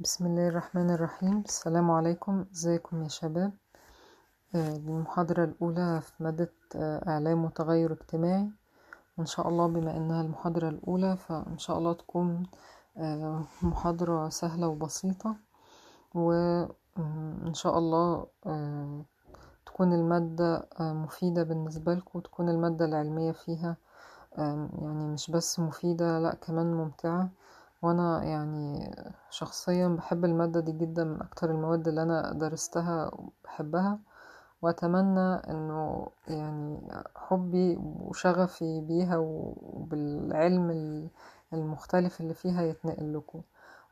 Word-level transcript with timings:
بسم 0.00 0.26
الله 0.26 0.48
الرحمن 0.48 0.90
الرحيم 0.90 1.36
السلام 1.48 1.90
عليكم 1.90 2.44
ازيكم 2.54 3.02
يا 3.02 3.08
شباب؟ 3.08 3.52
آه، 4.54 4.76
المحاضرة 4.76 5.44
الأولى 5.44 6.00
في 6.00 6.12
مادة 6.24 6.52
آه، 6.76 7.08
إعلام 7.08 7.44
وتغير 7.44 7.92
اجتماعي. 7.92 8.50
وإن 9.18 9.26
شاء 9.26 9.48
الله 9.48 9.66
بما 9.66 9.96
إنها 9.96 10.20
المحاضرة 10.22 10.68
الأولى 10.68 11.16
فإن 11.16 11.58
شاء 11.58 11.78
الله 11.78 11.92
تكون 11.92 12.42
آه، 12.96 13.44
محاضرة 13.62 14.28
سهلة 14.28 14.68
وبسيطة. 14.68 15.36
وإن 16.14 17.54
شاء 17.54 17.78
الله 17.78 18.26
تكون 19.66 19.92
المادة 19.92 20.68
مفيدة 20.80 21.42
بالنسبة 21.42 21.94
لكم 21.94 22.18
وتكون 22.18 22.48
المادة 22.48 22.84
العلمية 22.84 23.32
فيها 23.32 23.76
يعني 24.38 25.06
مش 25.14 25.30
بس 25.30 25.60
مفيدة 25.60 26.18
لأ 26.18 26.34
كمان 26.34 26.74
ممتعة. 26.74 27.28
وأنا 27.82 28.24
يعني 28.24 28.90
شخصيا 29.30 29.88
بحب 29.88 30.24
المادة 30.24 30.60
دي 30.60 30.72
جدا 30.72 31.04
من 31.04 31.22
أكتر 31.22 31.50
المواد 31.50 31.88
اللي 31.88 32.02
أنا 32.02 32.32
درستها 32.32 33.10
وبحبها 33.14 33.98
وأتمنى 34.62 35.34
إنه 35.50 36.08
يعني 36.28 36.80
حبي 37.16 37.76
وشغفي 37.80 38.80
بيها 38.80 39.16
وبالعلم 39.18 40.70
ال- 40.70 41.08
المختلف 41.52 42.20
اللي 42.20 42.34
فيها 42.34 42.62
يتنقل 42.62 43.14
لكم. 43.14 43.42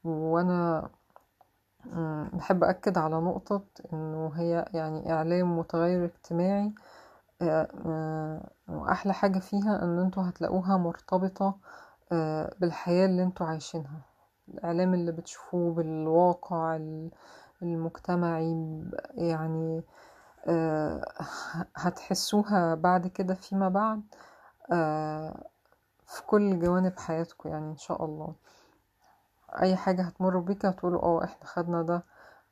وأنا 0.04 0.90
مم، 1.84 2.28
بحب 2.32 2.64
أكد 2.64 2.98
على 2.98 3.16
نقطة 3.16 3.62
إنه 3.92 4.32
هي 4.36 4.64
يعني 4.74 5.12
إعلام 5.12 5.58
متغير 5.58 6.04
اجتماعي 6.04 6.72
آه، 7.42 7.68
آه، 7.86 8.50
وأحلى 8.68 9.14
حاجة 9.14 9.38
فيها 9.38 9.84
إن 9.84 9.98
أنتوا 9.98 10.28
هتلاقوها 10.28 10.76
مرتبطة 10.76 11.56
بالحياة 12.58 13.06
اللي 13.06 13.22
أنتوا 13.22 13.46
عايشينها. 13.46 14.00
الإعلام 14.48 14.94
اللي 14.94 15.12
بتشوفوه 15.12 15.74
بالواقع 15.74 16.76
ال- 16.76 17.10
المجتمعي 17.62 18.82
يعني 19.14 19.82
آه، 20.46 21.04
هتحسوها 21.76 22.74
بعد 22.74 23.06
كده 23.06 23.34
فيما 23.34 23.68
بعد 23.68 24.02
آه، 24.72 25.44
في 26.06 26.22
كل 26.22 26.58
جوانب 26.60 26.98
حياتكم 26.98 27.48
يعني 27.48 27.70
إن 27.70 27.76
شاء 27.76 28.04
الله. 28.04 28.34
أي 29.62 29.76
حاجة 29.76 30.02
هتمر 30.02 30.38
بيك 30.38 30.66
هتقولوا 30.66 31.02
آه 31.02 31.24
إحنا 31.24 31.44
خدنا 31.46 31.82
ده. 31.82 32.04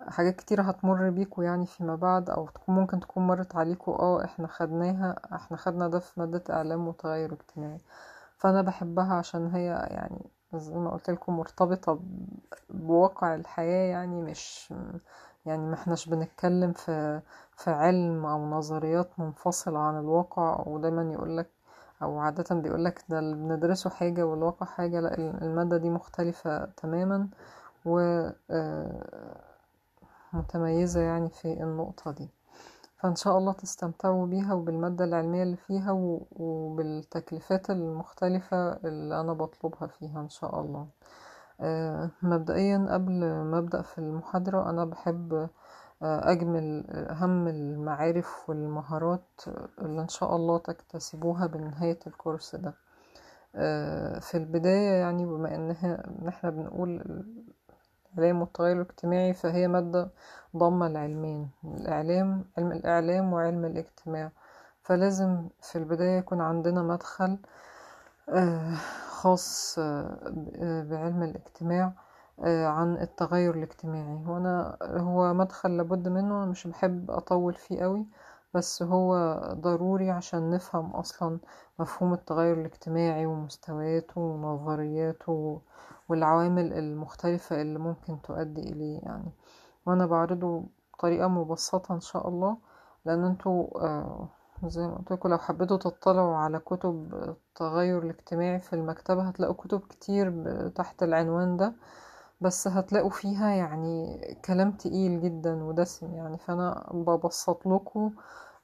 حاجات 0.09 0.37
كتيرة 0.37 0.63
هتمر 0.63 1.11
بيكوا 1.11 1.45
يعني 1.45 1.67
فيما 1.67 1.97
بعد 1.97 2.31
أو 2.31 2.49
تكون 2.49 2.75
ممكن 2.75 3.01
تكون 3.01 3.27
مرت 3.27 3.57
عليكوا 3.57 3.99
آه 3.99 4.25
إحنا 4.25 4.47
خدناها 4.47 5.17
إحنا 5.35 5.57
خدنا 5.57 5.89
ده 5.89 5.99
في 5.99 6.21
مادة 6.21 6.43
إعلام 6.55 6.89
وتغير 6.89 7.33
اجتماعي. 7.33 7.79
فأنا 8.43 8.63
بحبها 8.63 9.15
عشان 9.15 9.47
هي 9.55 9.67
يعني 9.91 10.31
زي 10.55 10.75
ما 10.77 10.91
قلت 10.91 11.11
لكم 11.11 11.37
مرتبطة 11.37 12.01
بواقع 12.71 13.35
الحياة 13.35 13.91
يعني 13.93 14.23
مش 14.23 14.75
يعني 15.47 15.67
ما 15.67 15.75
احناش 15.75 16.09
بنتكلم 16.09 16.73
في 16.73 17.21
في 17.57 17.71
علم 17.71 18.27
أو 18.27 18.47
نظريات 18.51 19.21
منفصلة 19.21 19.79
عن 19.79 19.99
الواقع 20.01 20.65
ودايما 20.67 21.13
يقولك 21.13 21.51
أو 22.03 22.19
عادة 22.19 22.55
بيقولك 22.57 23.05
ده 23.09 23.19
اللي 23.19 23.35
بندرسه 23.37 23.91
حاجة 23.91 24.27
والواقع 24.27 24.67
حاجة 24.67 25.01
لا 25.01 25.19
المادة 25.19 25.77
دي 25.77 25.91
مختلفة 25.91 26.65
تماما 26.67 27.29
و 27.87 27.99
آه، 28.51 29.41
متميزة 30.33 31.01
يعني 31.01 31.29
في 31.31 31.53
النقطة 31.63 32.11
دي. 32.11 32.29
فإن 33.03 33.15
شاء 33.17 33.39
الله 33.39 33.53
تستمتعوا 33.53 34.27
بيها 34.27 34.55
وبالمادة 34.55 35.05
العلمية 35.05 35.43
اللي 35.43 35.57
فيها 35.57 35.93
و- 35.93 36.27
وبالتكليفات 36.33 37.71
المختلفة 37.71 38.73
اللي 38.73 39.21
أنا 39.21 39.33
بطلبها 39.33 39.87
فيها 39.87 40.21
إن 40.21 40.29
شاء 40.29 40.61
الله. 40.61 40.87
آه، 41.61 42.11
مبدئيا 42.23 42.87
قبل 42.91 43.13
ما 43.43 43.59
أبدأ 43.59 43.83
في 43.83 43.99
المحاضرة 43.99 44.71
أنا 44.71 44.85
بحب 44.85 45.49
آه، 46.03 46.31
أجمل 46.33 46.87
أهم 46.91 47.49
المعارف 47.49 48.45
والمهارات 48.51 49.41
اللي 49.79 50.03
إن 50.03 50.09
شاء 50.09 50.37
الله 50.37 50.59
تكتسبوها 50.59 51.47
بنهاية 51.47 51.99
الكورس 52.07 52.57
ده. 52.57 52.75
آه، 53.57 54.19
في 54.19 54.37
البداية 54.37 54.91
يعني 55.01 55.27
بما 55.27 55.55
إن 55.55 55.71
إحنا 56.29 56.51
بنقول 56.51 57.03
الإعلام 58.15 58.41
والتغير 58.41 58.77
الاجتماعي 58.77 59.33
فهي 59.35 59.69
مادة 59.69 60.11
ضم 60.57 60.83
العلمين 60.83 61.51
الإعلام 61.65 62.45
علم 62.59 62.73
الإعلام 62.73 63.33
وعلم 63.33 63.65
الاجتماع. 63.65 64.31
فلازم 64.83 65.49
في 65.63 65.79
البداية 65.79 66.19
يكون 66.19 66.41
عندنا 66.41 66.83
مدخل 66.83 67.39
آه، 68.29 68.75
خاص 69.09 69.77
آه، 69.79 70.19
بعلم 70.91 71.23
الاجتماع 71.23 71.93
آه، 72.45 72.67
عن 72.67 72.97
التغير 72.97 73.55
الاجتماعي. 73.55 74.15
وأنا 74.27 74.77
هو 74.83 75.35
مدخل 75.35 75.77
لابد 75.77 76.09
منه 76.09 76.45
مش 76.47 76.67
بحب 76.67 77.11
أطول 77.11 77.55
فيه 77.55 77.81
قوي. 77.83 78.07
بس 78.55 78.83
هو 78.83 79.15
ضروري 79.53 80.11
عشان 80.11 80.51
نفهم 80.51 80.91
أصلا 80.91 81.39
مفهوم 81.79 82.13
التغير 82.15 82.61
الاجتماعي 82.61 83.27
ومستوياته 83.27 84.21
ونظرياته 84.21 85.61
والعوامل 86.09 86.73
المختلفة 86.73 87.63
اللي 87.63 87.79
ممكن 87.79 88.23
تؤدي 88.23 88.61
إليه 88.73 88.99
يعني. 89.03 89.31
وأنا 89.87 90.07
بعرضه 90.07 90.65
بطريقة 90.95 91.29
مبسطة 91.29 91.95
إن 91.95 92.01
شاء 92.01 92.29
الله 92.29 92.57
لأن 93.05 93.25
أنتوا 93.25 93.81
آه، 93.87 94.29
زي 94.67 94.87
ما 94.87 94.95
قلت 94.95 95.13
لكم 95.13 95.29
لو 95.29 95.39
حبيتوا 95.39 95.77
تطلعوا 95.77 96.37
على 96.37 96.59
كتب 96.59 97.15
التغير 97.15 97.99
الاجتماعي 98.03 98.61
في 98.61 98.73
المكتبة 98.73 99.23
هتلاقوا 99.29 99.55
كتب 99.55 99.81
كتير 99.81 100.33
تحت 100.69 101.03
العنوان 101.03 101.57
ده. 101.57 101.73
بس 102.43 102.69
هتلاقوا 102.69 103.11
فيها 103.11 103.51
يعني 103.51 104.19
كلام 104.45 104.73
تقيل 104.73 105.21
جدا 105.23 105.65
ودسم 105.65 106.15
يعني. 106.15 106.39
فأنا 106.39 106.91
ببسط 106.95 107.67
لكم 107.67 108.11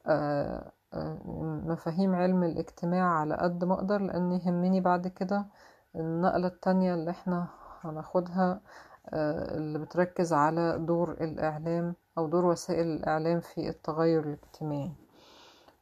آه، 0.07 0.73
آه، 0.95 1.19
مفاهيم 1.67 2.15
علم 2.15 2.43
الاجتماع 2.45 3.05
على 3.21 3.37
قد 3.37 3.65
ما 3.65 3.75
أقدر 3.75 4.01
لأن 4.01 4.33
يهمني 4.33 4.81
بعد 4.81 5.09
كده 5.09 5.47
النقلة 5.97 6.47
التانية 6.49 6.95
اللي 6.95 7.11
إحنا 7.11 7.49
هناخدها 7.81 8.61
آه، 9.09 9.57
اللي 9.57 9.79
بتركز 9.79 10.33
على 10.33 10.79
دور 10.79 11.11
الإعلام 11.13 11.95
أو 12.19 12.27
دور 12.27 12.45
وسائل 12.45 12.87
الإعلام 12.87 13.41
في 13.41 13.69
التغير 13.69 14.23
الاجتماعي. 14.25 14.93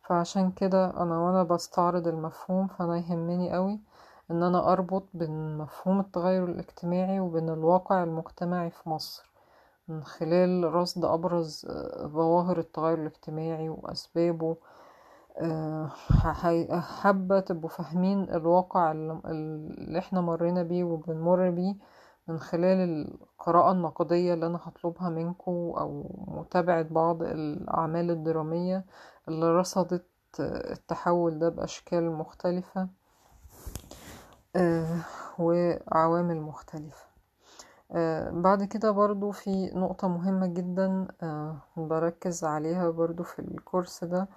فعشان 0.03 0.51
كده 0.51 1.03
أنا 1.03 1.19
وأنا 1.19 1.43
بستعرض 1.43 2.09
المفهوم 2.09 2.67
فأنا 2.67 2.99
يهمني 2.99 3.53
قوي 3.53 3.81
إن 4.31 4.43
أنا 4.43 4.73
أربط 4.73 5.05
بين 5.15 5.59
مفهوم 5.59 6.01
التغير 6.01 6.45
الاجتماعي 6.45 7.21
وبين 7.21 7.49
الواقع 7.49 8.03
المجتمعي 8.05 8.71
في 8.71 8.89
مصر 8.89 9.33
من 9.89 10.05
خلال 10.05 10.75
رصد 10.75 11.05
أبرز 11.05 11.67
آه، 11.71 12.07
ظواهر 12.07 12.59
التغير 12.59 12.99
الاجتماعي 12.99 13.69
وأسبابه 13.69 14.57
آه، 15.39 15.87
حابة 16.81 17.41
تبقوا 17.41 17.69
فاهمين 17.71 18.23
الواقع 18.23 18.93
اللي 18.93 19.99
إحنا 19.99 20.21
مرينا 20.21 20.63
بيه 20.63 20.85
وبنمر 20.85 21.51
بيه 21.51 21.75
من 22.29 22.39
خلال 22.39 23.07
القراءة 23.39 23.73
النقدية 23.73 24.35
اللي 24.35 24.47
أنا 24.47 24.61
هطلبها 24.63 25.09
منكم 25.09 25.53
أو 25.53 26.11
متابعة 26.29 26.83
بعض 26.83 27.23
الأعمال 27.23 28.11
الدرامية 28.11 28.85
اللي 29.29 29.47
رصدت 29.59 30.07
التحول 30.41 31.39
ده 31.39 31.49
بأشكال 31.49 32.11
مختلفة. 32.13 32.81
آه، 32.81 32.89
وعوامل 35.39 36.41
مختلفة. 36.41 37.07
آه، 37.93 38.31
بعد 38.31 38.65
كده 38.65 38.91
برضو 38.91 39.31
في 39.31 39.67
نقطة 39.75 40.09
مهمة 40.09 40.47
جدا 40.47 41.09
آه، 41.23 41.57
بركز 41.77 42.45
عليها 42.45 42.91
برضو 42.91 43.23
في 43.23 43.39
ال 43.39 43.48
course 43.48 44.05
ده 44.05 44.29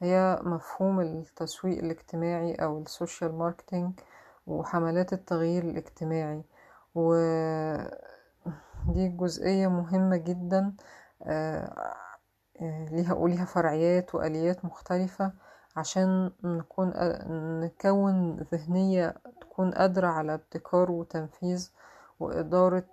هي 0.00 0.38
مفهوم 0.42 1.00
التسويق 1.00 1.78
الاجتماعي 1.78 2.54
أو 2.54 2.78
ال 2.78 2.86
social 2.86 3.34
marketing 3.34 4.00
وحملات 4.46 5.12
التغيير 5.12 5.64
الاجتماعي. 5.64 6.42
ودي 6.94 7.88
جزئية 9.08 9.68
مهمة 9.68 10.16
جدا 10.16 10.72
آه، 11.22 11.94
آه، 12.62 12.84
ليها 12.90 13.14
وليها 13.14 13.44
فرعيات 13.44 14.14
وآليات 14.14 14.64
مختلفة 14.64 15.32
عشان 15.76 16.32
نكون 16.44 16.92
نكون 17.64 18.36
ذهنية 18.52 19.14
تكون 19.58 19.70
قادرة 19.70 20.06
على 20.06 20.34
ابتكار 20.34 20.90
وتنفيذ 20.90 21.70
وإدارة 22.20 22.84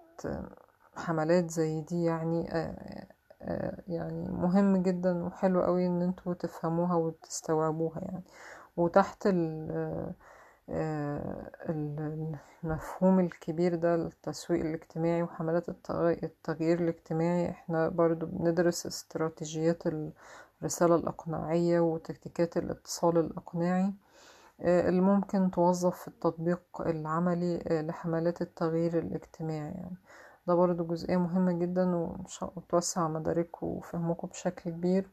حملات 0.95 1.49
زي 1.51 1.81
دي 1.81 2.03
يعني 2.03 2.51
آه، 2.51 3.07
آه، 3.41 3.77
يعني 3.87 4.29
مهم 4.29 4.77
جدا 4.83 5.23
وحلو 5.23 5.61
قوي 5.61 5.87
إن 5.87 6.01
أنتوا 6.01 6.33
تفهموها 6.33 6.95
وتستوعبوها 6.95 7.99
يعني. 8.01 8.23
وتحت 8.77 9.27
ال 9.27 9.71
آه، 10.69 11.51
ال- 11.69 12.35
المفهوم 12.63 13.19
الكبير 13.19 13.75
ده 13.75 13.95
التسويق 13.95 14.61
الاجتماعي 14.65 15.23
وحملات 15.23 15.69
التغي- 15.69 16.23
التغيير 16.23 16.79
الاجتماعي 16.79 17.49
إحنا 17.49 17.89
برضو 17.89 18.25
بندرس 18.25 18.85
استراتيجيات 18.85 19.83
الرسالة 20.61 20.95
الإقناعية 20.95 21.79
وتكتيكات 21.79 22.57
الاتصال 22.57 23.17
الإقناعي. 23.17 23.83
آه، 23.85 24.04
اللي 24.61 25.01
ممكن 25.01 25.51
توظف 25.51 25.97
في 26.01 26.07
التطبيق 26.07 26.61
العملي 26.81 27.63
آه، 27.67 27.81
لحملات 27.81 28.41
التغيير 28.41 28.99
الاجتماعي 28.99 29.71
يعني. 29.71 29.97
ده 30.47 30.55
برضو 30.55 30.83
جزئية 30.85 31.17
مهمة 31.17 31.51
جدا 31.51 31.95
وتوسع 32.55 33.07
مدارككم 33.07 33.67
وفهمكم 33.67 34.27
بشكل 34.27 34.71
كبير 34.71 35.09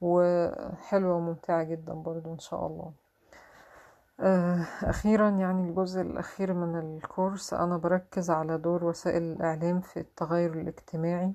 وحلوة 0.00 1.14
وممتعة 1.16 1.62
جدا 1.64 1.92
برضو 1.94 2.32
إن 2.32 2.38
شاء 2.38 2.66
الله. 2.66 2.92
أخيرا 4.84 5.30
يعني 5.30 5.68
الجزء 5.68 6.00
الأخير 6.00 6.52
من 6.52 6.78
الكورس 6.78 7.54
أنا 7.54 7.76
بركز 7.76 8.30
على 8.30 8.58
دور 8.58 8.84
وسائل 8.84 9.22
الإعلام 9.22 9.80
في 9.80 10.00
التغير 10.00 10.52
الاجتماعي. 10.60 11.32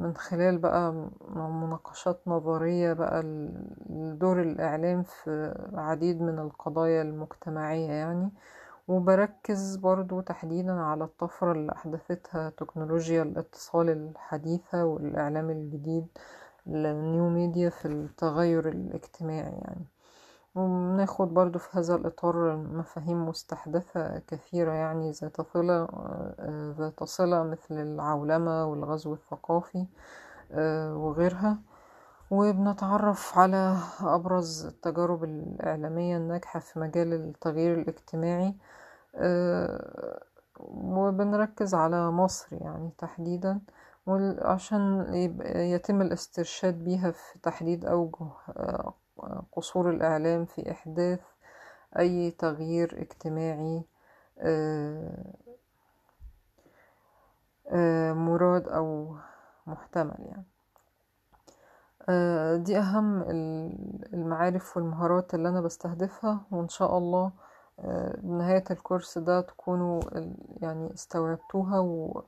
من 0.00 0.14
خلال 0.16 0.58
بقى 0.58 0.92
مناقشات 1.36 2.20
نظرية 2.28 2.92
بقى 2.92 3.22
دور 4.20 4.42
الإعلام 4.42 5.02
في 5.02 5.54
العديد 5.72 6.20
من 6.22 6.38
القضايا 6.38 7.02
المجتمعية 7.02 7.90
يعني. 7.92 8.30
وبركز 8.88 9.76
برضو 9.76 10.20
تحديدا 10.20 10.72
على 10.72 11.04
الطفرة 11.04 11.52
اللي 11.52 11.72
أحدثتها 11.72 12.50
تكنولوجيا 12.50 13.22
الاتصال 13.22 13.88
الحديثة 13.90 14.84
والإعلام 14.84 15.50
الجديد 15.50 16.06
النيو 16.66 17.28
ميديا 17.28 17.70
في 17.70 17.88
التغير 17.88 18.68
الاجتماعي 18.68 19.52
يعني. 19.52 19.84
وناخد 20.56 21.34
برضو 21.34 21.58
في 21.58 21.78
هذا 21.78 21.94
الإطار 21.94 22.56
مفاهيم 22.56 23.28
مستحدثة 23.28 24.18
كثيرة 24.18 24.72
يعني 24.72 25.10
ذات 25.10 25.40
صلة 25.40 25.88
ذات 26.78 27.04
صلة 27.04 27.42
مثل 27.42 27.74
العولمة 27.82 28.64
والغزو 28.66 29.14
الثقافي 29.14 29.86
وغيرها. 30.96 31.58
وبنتعرف 32.30 33.38
على 33.38 33.76
أبرز 34.00 34.66
التجارب 34.66 35.24
الإعلامية 35.24 36.16
الناجحة 36.16 36.60
في 36.60 36.78
مجال 36.78 37.12
التغيير 37.12 37.74
الاجتماعي 37.80 38.54
وبنركز 40.60 41.74
على 41.74 42.10
مصر 42.10 42.46
يعني 42.60 42.90
تحديدا 42.98 43.60
عشان 44.42 45.06
يتم 45.46 46.00
الاسترشاد 46.02 46.84
بيها 46.84 47.10
في 47.10 47.38
تحديد 47.38 47.84
أوجه 47.84 48.26
قصور 49.52 49.90
الإعلام 49.90 50.44
في 50.44 50.70
إحداث 50.70 51.20
أي 51.98 52.30
تغيير 52.30 53.00
اجتماعي 53.02 53.82
مراد 58.12 58.68
أو 58.68 59.16
محتمل 59.66 60.14
يعني. 60.18 60.44
دي 62.64 62.78
أهم 62.78 63.22
المعارف 64.12 64.76
والمهارات 64.76 65.34
اللي 65.34 65.48
أنا 65.48 65.60
بستهدفها 65.60 66.40
وإن 66.50 66.68
شاء 66.68 66.98
الله 66.98 67.32
بنهاية 68.18 68.64
الكورس 68.70 69.18
ده 69.18 69.40
تكونوا 69.40 70.00
يعني 70.62 70.94
استوعبتوها 70.94 71.78
و 71.78 72.22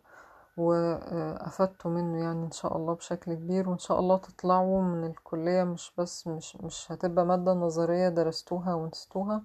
وأفدتوا 0.59 1.91
منه 1.91 2.19
يعني 2.25 2.45
إن 2.47 2.51
شاء 2.51 2.77
الله 2.77 2.95
بشكل 2.95 3.35
كبير 3.35 3.69
وإن 3.69 3.79
شاء 3.79 3.99
الله 4.01 4.17
تطلعوا 4.17 4.83
من 4.83 5.05
الكلية 5.07 5.65
مش 5.65 5.93
بس 5.99 6.27
مش, 6.27 6.57
مش 6.57 6.93
هتبقى 6.93 7.25
مادة 7.27 7.53
نظرية 7.53 8.09
درستوها 8.09 8.75
ونستوها 8.75 9.43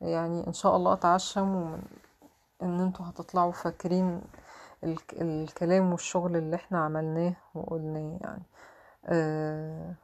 يعني 0.00 0.46
إن 0.46 0.52
شاء 0.52 0.76
الله 0.76 0.92
أتعشم 0.92 1.78
إن 2.62 2.80
أنتوا 2.80 3.06
هتطلعوا 3.06 3.52
فاكرين 3.52 4.20
الكلام 5.20 5.92
والشغل 5.92 6.36
اللي 6.36 6.56
إحنا 6.56 6.84
عملناه 6.84 7.34
وقلناه 7.54 8.18
يعني. 8.22 8.42
آه 9.06 9.94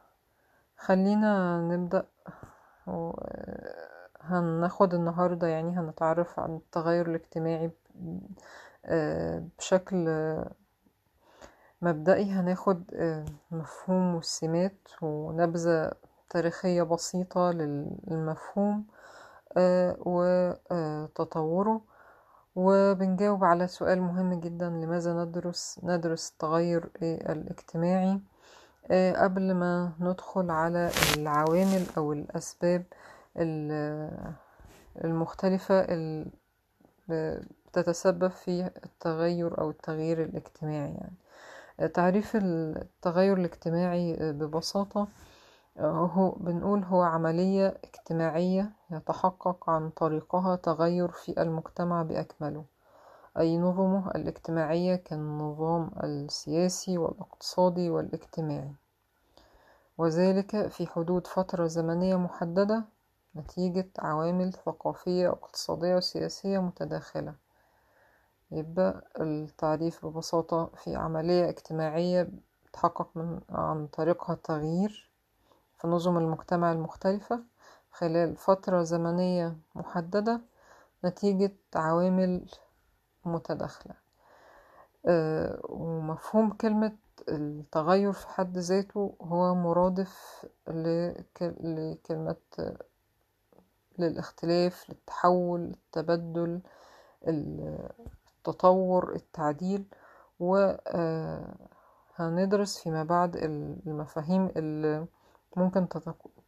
خلينا 0.78 1.60
نبدأ 1.60 2.06
هناخد 4.20 4.94
النهاردة 4.94 5.46
يعني 5.46 5.78
هنتعرف 5.78 6.40
عن 6.40 6.56
التغير 6.56 7.06
الاجتماعي 7.10 7.70
بشكل 9.58 10.08
مبدئي 11.82 12.30
هناخد 12.32 12.84
مفهوم 13.50 14.14
والسمات 14.14 14.78
ونبذة 15.02 15.92
تاريخية 16.30 16.82
بسيطة 16.82 17.50
للمفهوم 17.50 18.86
وتطوره 19.98 21.80
وبنجاوب 22.56 23.44
على 23.44 23.66
سؤال 23.68 24.02
مهم 24.02 24.40
جدا 24.40 24.68
لماذا 24.68 25.24
ندرس 25.24 25.80
ندرس 25.82 26.30
التغير 26.30 26.90
الاجتماعي؟ 27.02 28.20
قبل 29.16 29.54
ما 29.54 29.92
ندخل 30.00 30.50
على 30.50 30.90
العوامل 31.16 31.86
أو 31.96 32.12
الأسباب 32.12 32.84
المختلفة 35.04 35.86
تتسبب 37.76 38.28
في 38.28 38.70
التغير 38.84 39.60
أو 39.60 39.70
التغيير 39.70 40.22
الاجتماعي 40.22 40.94
يعني. 40.94 41.16
تعريف 41.88 42.36
التغير 42.36 43.36
الاجتماعي 43.36 44.16
ببساطة 44.20 45.08
هو 45.80 46.30
بنقول 46.30 46.84
هو 46.84 47.02
عملية 47.02 47.78
اجتماعية 47.84 48.70
يتحقق 48.90 49.70
عن 49.70 49.90
طريقها 49.90 50.56
تغير 50.56 51.08
في 51.08 51.42
المجتمع 51.42 52.02
بأكمله 52.02 52.64
أي 53.38 53.58
نظمه 53.58 54.10
الاجتماعية 54.10 54.96
كالنظام 54.96 55.90
السياسي 56.04 56.98
والاقتصادي 56.98 57.90
والاجتماعي. 57.90 58.74
وذلك 59.98 60.66
في 60.68 60.86
حدود 60.86 61.26
فترة 61.26 61.66
زمنية 61.66 62.16
محددة 62.16 62.84
نتيجة 63.36 63.88
عوامل 63.98 64.52
ثقافية 64.52 65.28
اقتصادية 65.28 65.96
وسياسية 65.96 66.58
متداخلة. 66.58 67.45
يبقى 68.50 69.04
التعريف 69.20 70.06
ببساطة 70.06 70.66
في 70.76 70.96
عملية 70.96 71.48
اجتماعية 71.48 72.28
تحقق 72.72 73.08
من 73.14 73.40
عن 73.50 73.86
طريقها 73.86 74.34
تغيير 74.34 75.10
في 75.78 75.88
نظم 75.88 76.18
المجتمع 76.18 76.72
المختلفة 76.72 77.40
خلال 77.90 78.36
فترة 78.36 78.82
زمنية 78.82 79.56
محددة 79.74 80.40
نتيجة 81.04 81.52
عوامل 81.74 82.46
متداخلة. 83.24 83.94
أه 85.06 85.60
ومفهوم 85.68 86.50
كلمة 86.50 86.96
التغير 87.28 88.12
في 88.12 88.28
حد 88.28 88.58
ذاته 88.58 89.14
هو 89.22 89.54
مرادف 89.54 90.46
لكلمة 90.68 92.36
للاختلاف 93.98 94.90
للتحول 94.90 95.60
التبدل 95.60 96.60
التطور 98.48 99.12
التعديل 99.14 99.84
وهندرس 102.18 102.78
فيما 102.78 103.04
بعد 103.04 103.36
المفاهيم 103.36 104.46
اللي 104.56 105.06
ممكن 105.56 105.88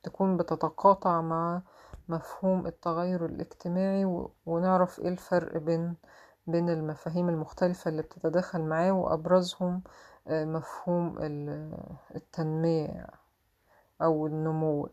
تكون 0.02 0.36
بتتقاطع 0.36 1.20
مع 1.20 1.62
مفهوم 2.08 2.66
التغير 2.66 3.24
الاجتماعي 3.26 4.04
ونعرف 4.46 4.98
إيه 5.00 5.08
الفرق 5.08 5.56
بين 5.58 5.94
بين 6.46 6.70
المفاهيم 6.70 7.28
المختلفة 7.28 7.88
اللي 7.88 8.02
بتتداخل 8.02 8.60
معاه 8.62 8.92
وأبرزهم 8.92 9.82
مفهوم 10.30 11.14
التنمية 12.14 13.06
أو 14.02 14.26
النمو. 14.26 14.88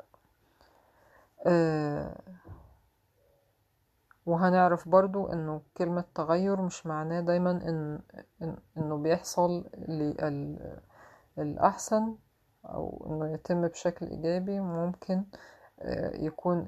وهنعرف 4.25 4.89
برضو 4.89 5.27
إنه 5.27 5.61
كلمة 5.77 6.03
تغير 6.15 6.61
مش 6.61 6.85
معناه 6.85 7.21
دايما 7.21 7.51
إن, 7.51 7.99
إنه 8.77 8.97
بيحصل 8.97 9.65
للأحسن 11.37 12.15
أو 12.65 13.07
إنه 13.09 13.33
يتم 13.33 13.67
بشكل 13.67 14.05
إيجابي 14.07 14.59
ممكن 14.59 15.23
يكون 16.19 16.65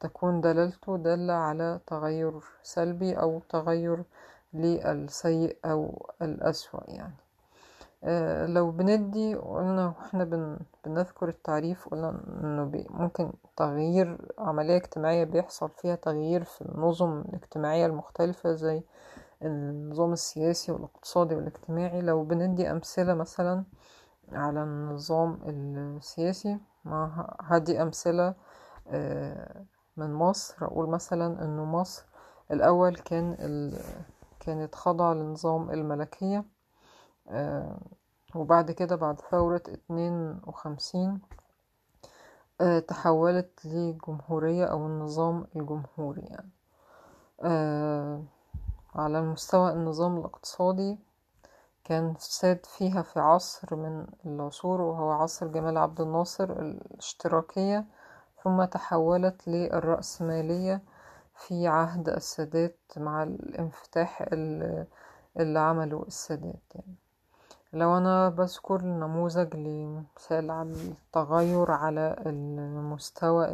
تكون 0.00 0.40
دلالته 0.40 0.96
دالة 0.98 1.32
على 1.32 1.80
تغير 1.86 2.40
سلبي 2.62 3.12
أو 3.20 3.40
تغير 3.48 4.04
للسيء 4.54 5.56
أو 5.64 6.10
الأسوأ 6.22 6.80
يعني. 6.88 7.14
لو 8.46 8.70
بندي 8.70 9.34
قلنا 9.34 9.86
وإحنا 9.98 10.24
بن 10.24 10.58
بنذكر 10.84 11.28
التعريف 11.28 11.88
قلنا 11.88 12.10
إنه 12.44 12.84
ممكن 12.90 13.32
تغيير 13.56 14.32
عملية 14.38 14.76
اجتماعية 14.76 15.24
بيحصل 15.24 15.70
فيها 15.70 15.94
تغيير 15.94 16.44
في 16.44 16.62
النظم 16.62 17.20
الاجتماعية 17.20 17.86
المختلفة 17.86 18.52
زي 18.52 18.82
النظام 19.42 20.12
السياسي 20.12 20.72
والاقتصادي 20.72 21.34
والاجتماعي. 21.34 22.00
لو 22.02 22.24
بندي 22.24 22.70
أمثلة 22.70 23.14
مثلا 23.14 23.64
على 24.32 24.62
النظام 24.62 25.38
السياسي 25.46 26.58
ما 26.84 27.26
هدي 27.40 27.82
أمثلة 27.82 28.34
من 29.96 30.14
مصر. 30.14 30.64
أقول 30.64 30.88
مثلا 30.88 31.44
أنه 31.44 31.64
مصر 31.64 32.06
الأول 32.50 32.96
كان 32.96 33.36
كانت 34.40 34.74
خاضعة 34.74 35.14
لنظام 35.14 35.70
الملكية. 35.70 36.44
وبعد 38.34 38.70
كده 38.70 38.96
بعد 38.96 39.20
ثورة 39.20 39.62
اتنين 39.68 40.40
وخمسين 40.46 41.20
تحولت 42.88 43.66
لجمهورية 43.66 44.64
أو 44.64 44.86
النظام 44.86 45.46
الجمهوري 45.56 46.22
يعني. 46.22 46.50
على 48.94 49.18
المستوى 49.18 49.72
النظام 49.72 50.18
الاقتصادي 50.18 50.98
كان 51.84 52.14
ساد 52.18 52.66
فيها 52.66 53.02
في 53.02 53.20
عصر 53.20 53.76
من 53.76 54.06
العصور 54.26 54.80
وهو 54.80 55.10
عصر 55.10 55.46
جمال 55.46 55.78
عبد 55.78 56.00
الناصر 56.00 56.44
الاشتراكية. 56.50 57.84
ثم 58.44 58.64
تحولت 58.64 59.48
للرأسمالية 59.48 60.82
في 61.34 61.66
عهد 61.68 62.08
السادات 62.08 62.78
مع 62.96 63.22
الانفتاح 63.22 64.28
اللي 64.32 65.58
عمله 65.58 66.02
السادات 66.02 66.62
يعني. 66.74 66.94
لو 67.72 67.96
أنا 67.98 68.28
بذكر 68.28 68.82
نموذج 68.82 69.56
لمثال 69.56 70.50
على 70.50 70.72
التغير 70.72 71.70
على 71.70 72.16
المستوى 72.26 73.46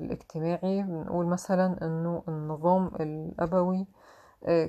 الاجتماعي 0.00 0.82
بنقول 0.82 1.26
مثلا 1.26 1.76
إنه 1.86 2.22
النظام 2.28 2.86
الأبوي 3.00 3.86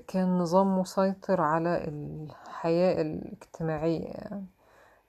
كان 0.07 0.37
نظام 0.39 0.79
مسيطر 0.79 1.41
على 1.41 1.83
الحياة 1.87 3.01
الاجتماعية. 3.01 4.05
يعني 4.07 4.45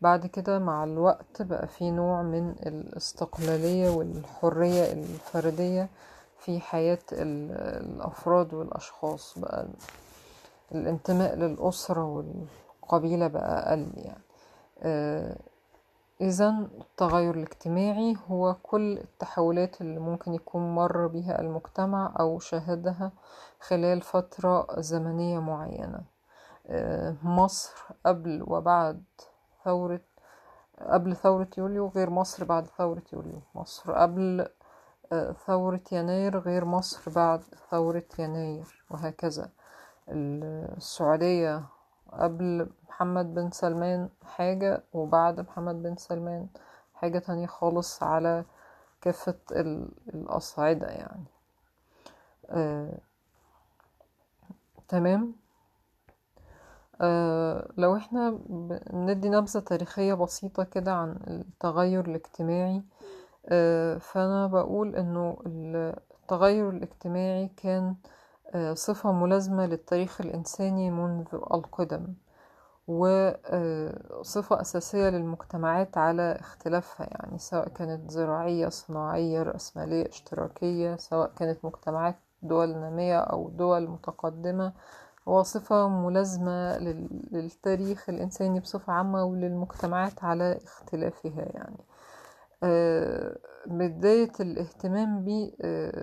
بعد 0.01 0.27
كده 0.27 0.59
مع 0.59 0.85
الوقت 0.85 1.43
بقى 1.43 1.67
في 1.69 1.91
نوع 1.91 2.23
من 2.23 2.51
الاستقلالية 2.51 3.91
والحرية 3.91 4.93
الفردية 4.93 5.89
في 6.39 6.61
حياة 6.61 6.99
الأفراد 7.13 8.55
والأشخاص 8.55 9.39
بقى. 9.39 9.67
الانتماء 10.75 11.35
للأسرة 11.37 12.05
والقبيلة 12.85 13.27
بقى 13.27 13.69
أقل 13.69 13.93
يعني. 13.97 14.25
إذا 16.21 16.49
التغير 16.81 17.35
الاجتماعي 17.35 18.17
هو 18.29 18.55
كل 18.63 18.99
التحولات 18.99 19.81
اللي 19.81 20.01
ممكن 20.01 20.35
يكون 20.35 20.75
مر 20.75 21.07
بها 21.07 21.41
المجتمع 21.41 22.15
أو 22.21 22.39
شاهدها 22.39 23.13
خلال 23.61 24.03
فترة 24.03 24.81
زمنية 24.81 25.39
معينة. 25.39 26.01
مصر 27.23 27.75
قبل 28.07 28.45
وبعد 28.47 29.03
ثورة 29.65 30.01
قبل 30.81 31.17
ثورة 31.17 31.49
يوليو 31.59 31.89
غير 31.89 32.11
مصر 32.11 32.45
بعد 32.45 32.67
ثورة 32.67 33.03
يوليو. 33.13 33.41
مصر 33.55 33.93
قبل 33.93 34.49
ثورة 35.47 35.81
يناير 35.93 36.39
غير 36.39 36.65
مصر 36.65 37.11
بعد 37.11 37.43
ثورة 37.71 38.05
يناير 38.19 38.85
وهكذا. 38.91 39.49
السعودية 40.09 41.63
قبل 42.13 42.69
محمد 42.89 43.35
بن 43.35 43.51
سلمان 43.51 44.09
حاجة 44.25 44.83
وبعد 44.93 45.41
محمد 45.41 45.83
بن 45.83 45.97
سلمان 45.97 46.49
حاجة 46.95 47.19
تانية 47.19 47.47
خالص 47.47 48.03
على 48.03 48.45
كافة 49.01 49.39
الأصعدة 50.15 50.87
يعني. 50.87 51.25
آه، 52.51 52.99
تمام؟ 54.89 55.35
آه، 57.01 57.69
لو 57.77 57.97
إحنا 57.97 58.31
بندي 58.93 59.29
نبذة 59.29 59.61
تاريخية 59.61 60.15
بسيطة 60.15 60.65
كده 60.65 60.93
عن 60.93 61.17
التغير 61.29 62.05
الاجتماعي 62.09 62.83
آه، 63.49 63.99
فأنا 63.99 64.47
بقول 64.47 64.97
إنه 64.97 65.39
التغير 65.47 66.71
الاجتماعي 66.71 67.49
كان 67.57 67.85
آه، 67.87 67.97
صفة 68.75 69.13
ملازمة 69.13 69.67
للتاريخ 69.67 70.21
الإنساني 70.21 70.91
منذ 70.91 71.27
القدم 71.35 72.15
وصفة 72.89 74.61
أساسية 74.61 75.09
للمجتمعات 75.09 75.99
على 75.99 76.37
اختلافها 76.41 77.07
يعني 77.11 77.39
سواء 77.39 77.69
كانت 77.69 78.11
زراعية 78.11 78.69
صناعية 78.69 79.43
رأسمالية 79.43 80.09
اشتراكية 80.09 80.97
سواء 80.97 81.33
كانت 81.37 81.65
مجتمعات 81.65 82.17
دول 82.43 82.69
نامية 82.69 83.19
أو 83.19 83.49
دول 83.49 83.89
متقدمة. 83.89 84.73
هو 85.29 85.43
صفة 85.43 85.89
ملازمة 85.89 86.79
للتاريخ 87.33 88.09
الإنساني 88.09 88.61
بصفة 88.61 88.93
عامة 88.93 89.25
وللمجتمعات 89.25 90.25
على 90.25 90.59
اختلافها 90.65 91.43
يعني. 91.55 91.77
بداية 93.67 94.33
الاهتمام 94.41 95.25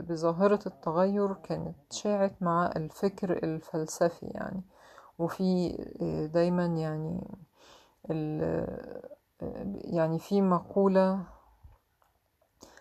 بظاهرة 0.09 0.59
التغير 0.65 1.33
كانت 1.33 1.75
شاعت 1.91 2.33
مع 2.41 2.71
الفكر 2.75 3.31
الفلسفي 3.43 4.25
يعني. 4.25 4.61
وفي 5.19 5.77
دايما 6.33 6.65
يعني 6.65 7.27
يعني 9.85 10.19
في 10.19 10.41
مقولة 10.41 11.23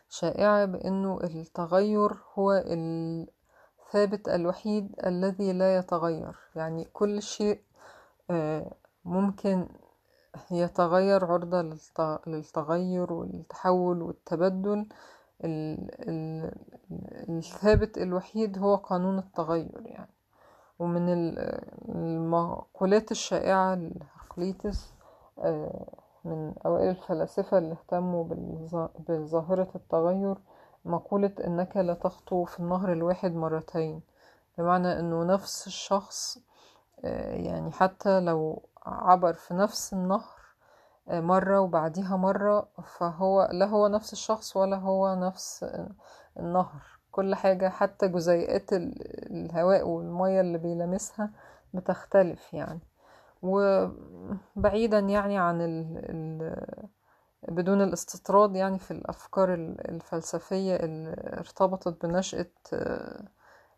شائعة 0.08 0.64
بأنه 0.64 1.18
التغير 1.24 2.10
هو 2.34 2.52
الثابت 2.66 4.28
الوحيد 4.28 4.94
الذي 5.06 5.52
لا 5.52 5.76
يتغير. 5.76 6.36
يعني 6.54 6.84
كل 6.84 7.22
شيء 7.22 7.60
ممكن 9.04 9.68
يتغير 10.50 11.24
عرضة 11.24 11.76
للتغير 12.26 13.12
والتحول 13.12 14.02
والتبدل. 14.02 14.86
الثابت 17.28 17.98
الوحيد 17.98 18.58
هو 18.58 18.74
قانون 18.74 19.18
التغير 19.18 19.82
يعني. 19.84 20.10
ومن 20.78 21.34
المقولات 21.88 23.10
الشائعة 23.10 23.74
لهرقليتس 23.74 24.92
من 26.24 26.54
أوائل 26.66 26.88
الفلاسفة 26.88 27.58
اللي 27.58 27.72
اهتموا 27.72 28.24
بظاهرة 29.08 29.68
التغير 29.74 30.36
مقولة 30.84 31.32
إنك 31.46 31.76
لا 31.76 31.94
تخطو 31.94 32.44
في 32.44 32.60
النهر 32.60 32.92
الواحد 32.92 33.34
مرتين. 33.34 34.00
بمعنى 34.58 34.98
إنه 35.00 35.24
نفس 35.24 35.66
الشخص 35.66 36.38
يعني 37.04 37.72
حتى 37.72 38.20
لو 38.20 38.62
عبر 38.86 39.32
في 39.32 39.54
نفس 39.54 39.92
النهر 39.92 40.40
مرة 41.08 41.60
وبعديها 41.60 42.16
مرة 42.16 42.68
فهو 42.98 43.48
لا 43.52 43.66
هو 43.66 43.88
نفس 43.88 44.12
الشخص 44.12 44.56
ولا 44.56 44.76
هو 44.76 45.14
نفس 45.14 45.66
النهر. 46.38 46.82
كل 47.12 47.34
حاجة 47.34 47.68
حتى 47.68 48.08
جزيئات 48.08 48.72
الهواء 48.72 49.88
والمية 49.88 50.40
اللي 50.40 50.58
بيلامسها 50.58 51.30
بتختلف 51.74 52.54
يعني. 52.54 52.80
وبعيدا 53.42 54.98
يعني 54.98 55.38
عن 55.38 55.60
ال 55.60 55.86
ال 56.10 56.56
بدون 57.48 57.82
الاستطراد 57.82 58.56
يعني 58.56 58.78
في 58.78 58.90
الأفكار 58.90 59.54
الفلسفية 59.54 60.76
اللي 60.76 61.14
ارتبطت 61.38 62.06
بنشأة 62.06 62.50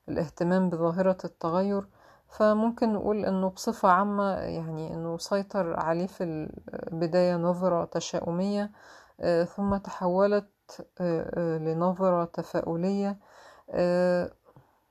الاهتمام 0.08 0.70
بظاهرة 0.70 1.18
التغير. 1.24 1.86
فممكن 2.32 2.92
نقول 2.92 3.24
إنه 3.24 3.48
بصفة 3.48 3.88
عامة 3.88 4.32
يعني 4.34 4.94
إنه 4.94 5.18
سيطر 5.18 5.80
عليه 5.80 6.06
في 6.06 6.24
البداية 6.92 7.36
نظرة 7.36 7.84
تشاؤمية 7.84 8.70
ثم 9.56 9.76
تحولت 9.76 10.48
لنظرة 11.36 12.24
تفاؤلية 12.24 13.18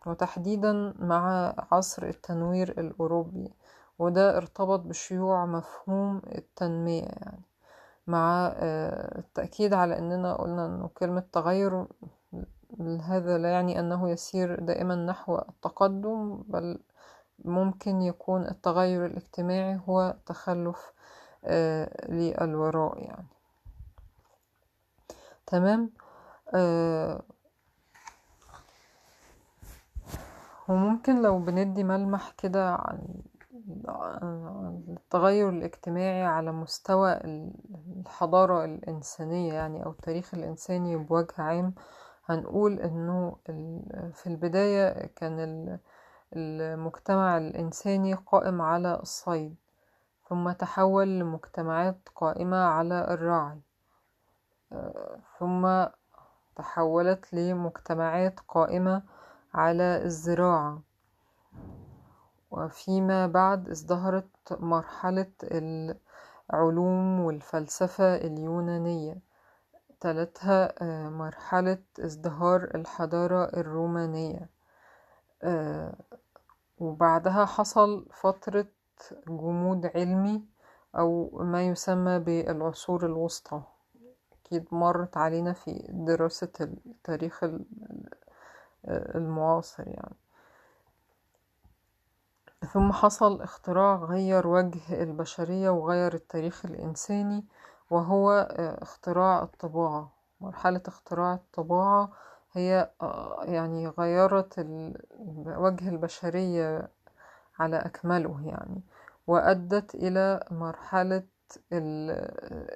وتحديدا 0.06 0.94
مع 1.00 1.54
عصر 1.72 2.04
التنوير 2.04 2.70
الأوروبي 2.80 3.54
وده 4.00 4.38
ارتبط 4.38 4.80
بشيوع 4.80 5.46
مفهوم 5.46 6.22
التنمية 6.36 7.04
يعني 7.04 7.42
مع 8.08 8.54
التأكيد 9.18 9.74
على 9.74 9.98
أننا 9.98 10.34
قلنا 10.34 10.66
أنه 10.66 10.90
كلمة 10.98 11.24
تغير 11.32 11.86
هذا 13.02 13.38
لا 13.38 13.52
يعني 13.52 13.80
أنه 13.80 14.10
يسير 14.10 14.60
دائما 14.60 14.96
نحو 14.96 15.38
التقدم 15.38 16.44
بل 16.48 16.80
ممكن 17.46 18.02
يكون 18.02 18.48
التغير 18.48 19.06
الاجتماعي 19.06 19.80
هو 19.90 20.16
تخلف 20.26 20.92
للوراء 22.10 22.98
يعني. 23.04 23.28
تمام؟ 25.48 25.92
آه 26.54 27.22
وممكن 30.70 31.22
لو 31.22 31.40
بندي 31.40 31.84
ملمح 31.84 32.32
كده 32.38 32.70
عن 32.76 33.22
التغير 34.90 35.50
الاجتماعي 35.50 36.24
على 36.24 36.52
مستوى 36.52 37.14
الحضارة 37.98 38.66
الإنسانية 38.66 39.54
يعني 39.54 39.86
أو 39.86 39.92
التاريخ 39.92 40.34
الإنساني 40.34 40.96
بوجه 40.96 41.34
عام 41.38 41.74
هنقول 42.26 42.80
إنه 42.80 43.36
في 44.14 44.28
البداية 44.28 45.06
كان 45.16 45.80
المجتمع 46.36 47.38
الإنساني 47.38 48.14
قائم 48.14 48.62
على 48.62 49.00
الصيد 49.02 49.56
ثم 50.30 50.52
تحول 50.52 51.20
لمجتمعات 51.20 51.98
قائمة 52.16 52.58
على 52.58 53.14
الرعي 53.14 53.60
ثم 55.40 55.86
تحولت 56.56 57.34
لمجتمعات 57.34 58.40
قائمة 58.48 59.04
على 59.54 60.04
الزراعة. 60.06 60.82
وفيما 62.52 63.28
بعد 63.28 63.70
ازدهرت 63.70 64.28
مرحلة 64.60 65.32
العلوم 65.44 67.20
والفلسفة 67.20 68.16
اليونانية 68.16 69.18
تلتها 70.00 70.74
مرحلة 71.10 71.78
ازدهار 72.00 72.64
الحضارة 72.76 73.44
الرومانية. 73.44 74.50
وبعدها 76.80 77.46
حصل 77.46 78.06
فترة 78.14 78.66
جمود 79.28 79.86
علمي 79.96 80.46
أو 80.98 81.30
ما 81.34 81.68
يسمى 81.68 82.20
بالعصور 82.20 83.06
الوسطى. 83.06 83.62
أكيد 84.46 84.66
مرت 84.72 85.18
علينا 85.18 85.54
في 85.54 85.86
دراسة 85.90 86.52
التاريخ 86.62 87.46
المعاصر 88.88 89.88
يعني. 89.88 90.16
ثم 92.74 92.92
حصل 92.92 93.42
اختراع 93.42 93.96
غير 93.96 94.48
وجه 94.48 95.04
البشرية 95.04 95.70
وغير 95.70 96.14
التاريخ 96.14 96.66
الإنساني 96.66 97.46
وهو 97.90 98.32
اختراع 98.82 99.44
الطباعة. 99.44 100.12
مرحلة 100.42 100.82
اختراع 100.88 101.34
الطباعة 101.34 102.12
هي 102.54 102.92
يعني 103.44 103.88
غيرت 103.88 104.60
وجه 105.38 105.90
البشرية 105.90 106.90
على 107.60 107.78
أكمله 107.78 108.42
يعني 108.48 108.82
وأدت 109.28 109.96
إلى 109.96 110.40
مرحلة 110.52 111.24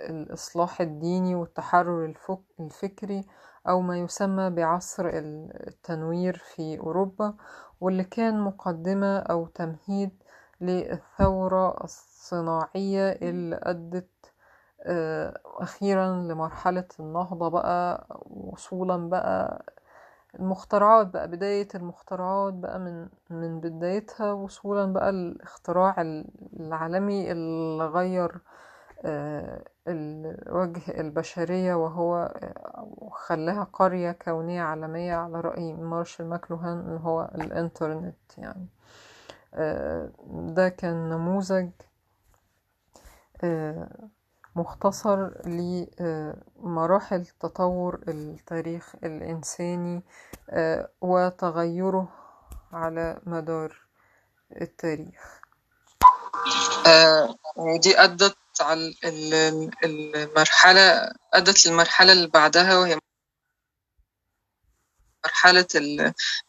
الإصلاح 0.10 0.82
الديني 0.82 1.36
والتحرر 1.36 2.14
الفكري 2.60 3.26
أو 3.68 3.82
ما 3.82 3.98
يسمى 4.00 4.50
بعصر 4.50 5.10
التنوير 5.14 6.38
في 6.38 6.80
أوروبا 6.80 7.34
واللي 7.82 8.04
كان 8.04 8.40
مقدمة 8.42 9.18
أو 9.20 9.48
تمهيد 9.48 10.24
للثورة 10.62 11.84
الصناعية 11.84 13.12
اللي 13.12 13.60
أدت 13.64 14.10
أخيرا 15.46 16.08
لمرحلة 16.16 16.88
النهضة 17.00 17.50
بقى 17.50 18.08
وصولا 18.26 19.10
بقى 19.10 19.66
المخترعات 20.40 21.08
بقى 21.08 21.28
بداية 21.28 21.68
المخترعات 21.76 22.54
بقى 22.54 22.80
من 22.80 23.08
من 23.30 23.60
بدايتها 23.60 24.32
وصولا 24.32 24.94
بقى 24.94 25.10
الاختراع 25.10 25.96
العالمي 26.60 27.32
اللي 27.32 27.86
غير 27.86 28.42
وجه 30.50 31.00
البشرية 31.02 31.74
وهو 31.76 32.34
خلاها 33.12 33.64
قرية 33.74 34.12
كونية 34.12 34.62
عالمية 34.62 35.16
على 35.16 35.42
رأي 35.42 35.74
مارشال 35.74 36.30
ماكلوهان 36.30 36.80
اللي 36.80 37.00
هو 37.00 37.32
الإنترنت 37.36 38.16
يعني. 38.38 38.68
ده 40.54 40.70
كان 40.70 41.10
نموذج 41.10 41.70
مختصر 44.56 45.30
لمراحل 45.46 47.26
تطور 47.26 48.00
التاريخ 48.08 48.96
الإنساني 49.04 50.02
وتغيره 51.02 52.08
على 52.74 53.20
مدار 53.26 53.78
التاريخ. 54.62 55.42
ودي 57.56 58.00
أدت 58.00 58.38
على 58.62 58.94
المرحلة 59.84 61.14
أدت 61.34 61.66
للمرحلة 61.68 62.12
اللي 62.12 62.28
بعدها 62.28 62.78
وهي 62.78 63.00
مرحلة 65.26 65.68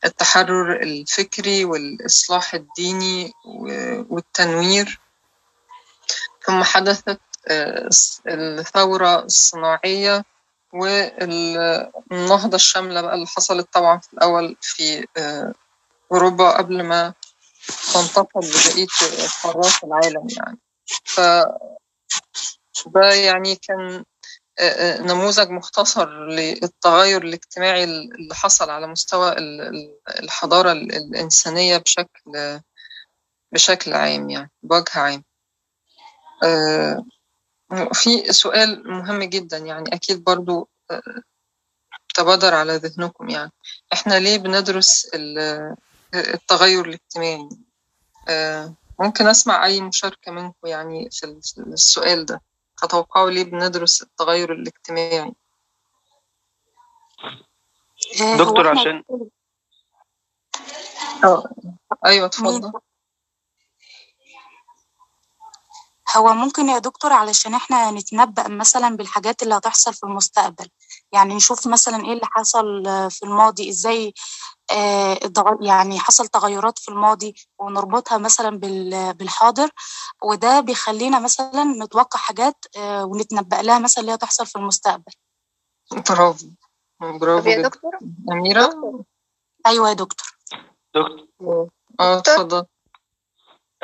التحرر 0.04 0.82
الفكري 0.82 1.64
والإصلاح 1.64 2.54
الديني 2.54 3.32
والتنوير. 4.10 5.00
ثم 6.46 6.62
حدثت 6.62 7.20
الثورة 8.28 9.18
الصناعية 9.24 10.24
والنهضة 10.72 12.54
الشاملة 12.56 13.00
بقى 13.00 13.14
اللي 13.14 13.26
حصلت 13.26 13.68
طبعا 13.72 13.98
في 13.98 14.12
الأول 14.12 14.56
في 14.60 15.06
أوروبا 16.12 16.56
قبل 16.58 16.82
ما 16.82 17.14
تنتقل 17.94 18.40
لبقية 18.40 18.86
قارات 19.42 19.84
العالم 19.84 20.26
يعني. 20.36 20.58
ف 21.04 21.20
ده 22.86 23.12
يعني 23.14 23.56
كان 23.56 24.04
نموذج 25.00 25.50
مختصر 25.50 26.26
للتغير 26.26 27.22
الاجتماعي 27.22 27.84
اللي 27.84 28.34
حصل 28.34 28.70
على 28.70 28.86
مستوى 28.86 29.34
الحضارة 30.22 30.72
الإنسانية 30.72 31.76
بشكل 31.76 32.60
بشكل 33.52 33.94
عام 33.94 34.30
يعني 34.30 34.50
بوجه 34.62 34.90
عام. 34.94 35.24
في 37.92 38.32
سؤال 38.32 38.90
مهم 38.90 39.22
جدا 39.22 39.58
يعني 39.58 39.94
أكيد 39.94 40.24
برضو 40.24 40.68
تبادر 42.14 42.54
على 42.54 42.76
ذهنكم 42.76 43.28
يعني. 43.28 43.52
إحنا 43.92 44.14
ليه 44.18 44.36
بندرس 44.36 45.10
التغير 46.14 46.84
الاجتماعي؟ 46.84 47.48
ممكن 49.00 49.26
أسمع 49.26 49.66
أي 49.66 49.80
مشاركة 49.80 50.32
منكم 50.32 50.66
يعني 50.66 51.08
في 51.10 51.40
السؤال 51.58 52.26
ده. 52.26 52.42
تتوقعوا 52.82 53.30
ليه 53.30 53.44
بندرس 53.44 54.02
التغير 54.02 54.52
الاجتماعي؟ 54.52 55.32
دكتور 58.38 58.68
عشان 58.68 59.02
أه 61.24 61.50
أيوة 62.06 62.26
اتفضل. 62.26 62.72
هو 66.16 66.34
ممكن 66.34 66.68
يا 66.68 66.78
دكتور 66.78 67.12
علشان 67.12 67.54
إحنا 67.54 67.90
نتنبأ 67.90 68.48
مثلا 68.48 68.96
بالحاجات 68.96 69.42
اللي 69.42 69.54
هتحصل 69.54 69.94
في 69.94 70.04
المستقبل. 70.04 70.68
يعني 71.12 71.34
نشوف 71.34 71.66
مثلا 71.66 71.96
إيه 72.04 72.12
اللي 72.12 72.26
حصل 72.32 72.84
في 73.10 73.22
الماضي 73.22 73.70
إزاي 73.70 74.14
آه 74.70 75.18
يعني 75.60 75.98
حصل 76.00 76.28
تغيرات 76.28 76.78
في 76.78 76.88
الماضي 76.88 77.34
ونربطها 77.58 78.18
مثلا 78.18 78.58
بالحاضر. 79.12 79.70
وده 80.22 80.60
بيخلينا 80.60 81.18
مثلا 81.18 81.64
نتوقع 81.64 82.18
حاجات 82.18 82.64
آه 82.76 83.04
ونتنبأ 83.04 83.56
لها 83.56 83.78
مثلا 83.78 84.00
اللي 84.02 84.14
هتحصل 84.14 84.46
في 84.46 84.56
المستقبل. 84.56 85.12
برافو. 86.10 86.46
برافو 87.00 87.48
يا 87.48 87.62
دكتور؟ 87.62 87.98
أميرة؟ 88.32 88.66
دكتور. 88.66 89.02
أيوه 89.66 89.88
يا 89.88 89.94
دكتور. 89.94 90.36
دكتور. 90.94 91.68
آه 92.00 92.18
اتفضل. 92.18 92.64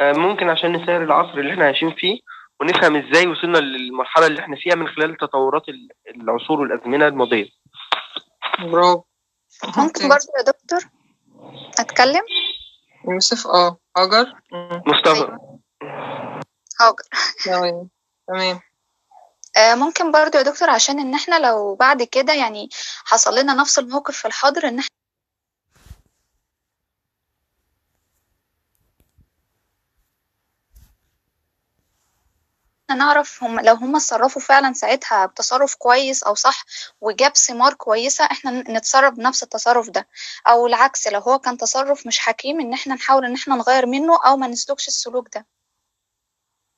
ممكن 0.01 0.49
عشان 0.49 0.73
نسير 0.73 1.05
العصر 1.05 1.39
اللي 1.39 1.53
إحنا 1.53 1.65
عايشين 1.65 1.95
فيه 1.95 2.21
ونفهم 2.61 2.97
إزاي 2.97 3.27
وصلنا 3.27 3.59
للمرحلة 3.59 4.27
اللي 4.27 4.41
إحنا 4.41 4.57
فيها 4.57 4.75
من 4.75 4.89
خلال 4.89 5.17
تطورات 5.17 5.63
العصور 6.17 6.61
والأزمنة 6.61 7.07
الماضية. 7.07 7.49
برافو. 8.59 9.03
ممكن 9.77 10.09
برضه 10.09 10.27
يا 10.39 10.43
دكتور 10.43 10.91
أتكلم؟ 11.79 12.23
يوسف 13.09 13.47
آه. 13.47 13.77
هاجر؟ 13.97 14.33
مصطفى. 14.87 15.37
هاجر. 16.81 17.05
تمام. 17.45 17.89
تمام. 18.29 18.61
آه 19.57 19.75
ممكن 19.75 20.13
برضه 20.13 20.39
يا 20.39 20.43
دكتور 20.45 20.71
عشان 20.71 20.99
إن 21.01 21.15
إحنا 21.15 21.47
لو 21.47 21.75
بعد 21.75 22.03
كده 22.03 22.33
يعني 22.35 22.69
حصل 23.05 23.39
لنا 23.39 23.55
نفس 23.55 23.79
الموقف 23.79 24.17
في 24.17 24.29
الحاضر 24.29 24.69
إن 24.69 24.79
إحنا 24.79 24.91
نعرف 32.95 33.45
هم 33.45 33.61
لو 33.61 33.75
هم 33.75 33.97
اتصرفوا 33.97 34.43
فعلا 34.43 34.73
ساعتها 34.73 35.27
بتصرف 35.27 35.75
كويس 35.75 36.23
أو 36.23 36.35
صح 36.35 36.65
وجاب 37.01 37.37
ثمار 37.37 37.75
كويسة 37.75 38.25
إحنا 38.25 38.51
نتصرف 38.51 39.15
بنفس 39.15 39.43
التصرف 39.43 39.91
ده. 39.91 40.09
أو 40.49 40.67
العكس 40.67 41.09
لو 41.09 41.21
هو 41.21 41.39
كان 41.39 41.57
تصرف 41.57 42.07
مش 42.07 42.19
حكيم 42.19 42.61
إن 42.61 42.73
إحنا 42.73 42.95
نحاول 42.95 43.25
إن 43.25 43.35
إحنا 43.35 43.57
نغير 43.57 43.87
منه 43.87 44.19
أو 44.27 44.37
ما 44.37 44.47
نسلكش 44.47 44.89
السلوك 44.89 45.29
ده. 45.35 45.47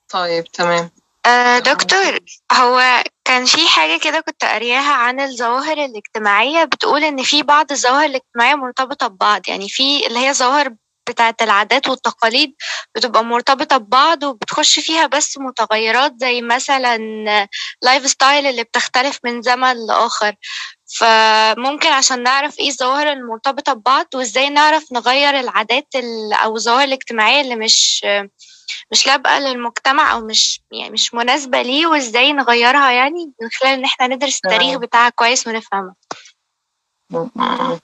طيب 0.09 0.45
تمام. 0.45 0.91
آه 1.27 1.59
دكتور 1.59 2.19
هو 2.53 3.03
كان 3.25 3.45
في 3.45 3.69
حاجة 3.69 3.99
كده 3.99 4.21
كنت 4.21 4.45
قارياها 4.45 4.93
عن 4.93 5.21
الظواهر 5.21 5.85
الاجتماعية؟ 5.85 6.65
بتقول 6.65 7.05
إن 7.05 7.23
في 7.23 7.43
بعض 7.43 7.73
الظواهر 7.73 8.05
الاجتماعية 8.05 8.55
مرتبطة 8.55 9.07
ببعض 9.07 9.43
يعني 9.49 9.69
في 9.69 10.07
اللي 10.07 10.19
هي 10.19 10.35
ظواهر 10.35 10.75
بتاعة 11.07 11.37
العادات 11.43 11.89
والتقاليد 11.89 12.55
بتبقى 12.95 13.25
مرتبطة 13.25 13.77
ببعض 13.77 14.23
وبتخش 14.23 14.79
فيها 14.79 15.07
بس 15.07 15.39
متغيرات 15.39 16.13
زي 16.21 16.43
مثلا 16.43 16.99
lifestyle 17.83 18.47
اللي 18.47 18.63
بتختلف 18.65 19.19
من 19.25 19.43
زمن 19.43 19.87
لآخر. 19.87 20.35
فممكن 20.99 21.89
عشان 21.89 22.23
نعرف 22.23 22.59
إيه 22.59 22.69
الظواهر 22.69 23.13
المرتبطة 23.13 23.73
ببعض 23.73 24.07
وإزاي 24.15 24.49
نعرف 24.51 24.93
نغير 24.93 25.41
العادات 25.41 25.89
أو 26.45 26.57
الظواهر 26.57 26.85
الاجتماعية 26.85 27.41
اللي 27.41 27.57
مش 27.57 28.07
مش 28.93 29.07
لابقة 29.07 29.39
للمجتمع 29.39 30.13
أو 30.13 30.21
مش 30.27 30.61
يعني 30.73 30.91
مش 30.91 31.15
مناسبة 31.15 31.63
ليه 31.63 31.87
وإزاي 31.87 32.33
نغيرها 32.33 32.91
يعني 32.93 33.33
من 33.43 33.49
خلال 33.61 33.73
إن 33.73 33.85
إحنا 33.85 34.07
ندرس 34.07 34.41
التاريخ 34.45 34.79
بتاعها 34.79 35.11
كويس 35.11 35.47
ونفهمها. 35.47 35.95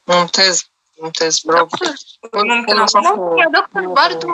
ممتاز. 0.09 0.70
ممتاز 1.01 1.41
برافو. 1.41 1.77
ممكن 2.35 2.77
يا 3.39 3.49
دكتور 3.49 3.87
برضو 3.87 4.29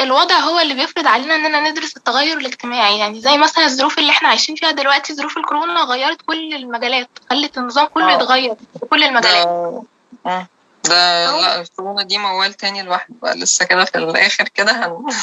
الوضع 0.00 0.34
هو 0.36 0.58
اللي 0.60 0.74
بيفرض 0.74 1.06
علينا 1.06 1.34
إننا 1.34 1.70
ندرس 1.70 1.96
التغير 1.96 2.38
الاجتماعي. 2.38 2.98
يعني 2.98 3.20
زي 3.20 3.38
مثلا 3.38 3.64
الظروف 3.64 3.98
اللي 3.98 4.10
إحنا 4.10 4.28
عايشين 4.28 4.54
فيها 4.56 4.70
دلوقتي 4.70 5.14
ظروف 5.14 5.36
الكورونا 5.38 5.80
غيرت 5.80 6.22
كل 6.22 6.54
المجالات 6.54 7.08
خلت 7.30 7.58
النظام 7.58 7.86
كله 7.86 8.12
يتغير 8.12 8.54
في 8.80 8.86
كل 8.86 9.04
المجالات. 9.04 9.82
ده 10.24 10.46
ده 10.84 11.40
لا 11.40 11.60
الكورونا 11.60 12.02
دي 12.02 12.18
موال 12.18 12.54
تاني 12.54 12.82
لوحده 12.82 13.14
بقى 13.22 13.36
لسه 13.36 13.64
كده 13.64 13.84
في 13.84 13.98
الآخر 13.98 14.48
كده 14.48 14.72
هن 14.72 15.06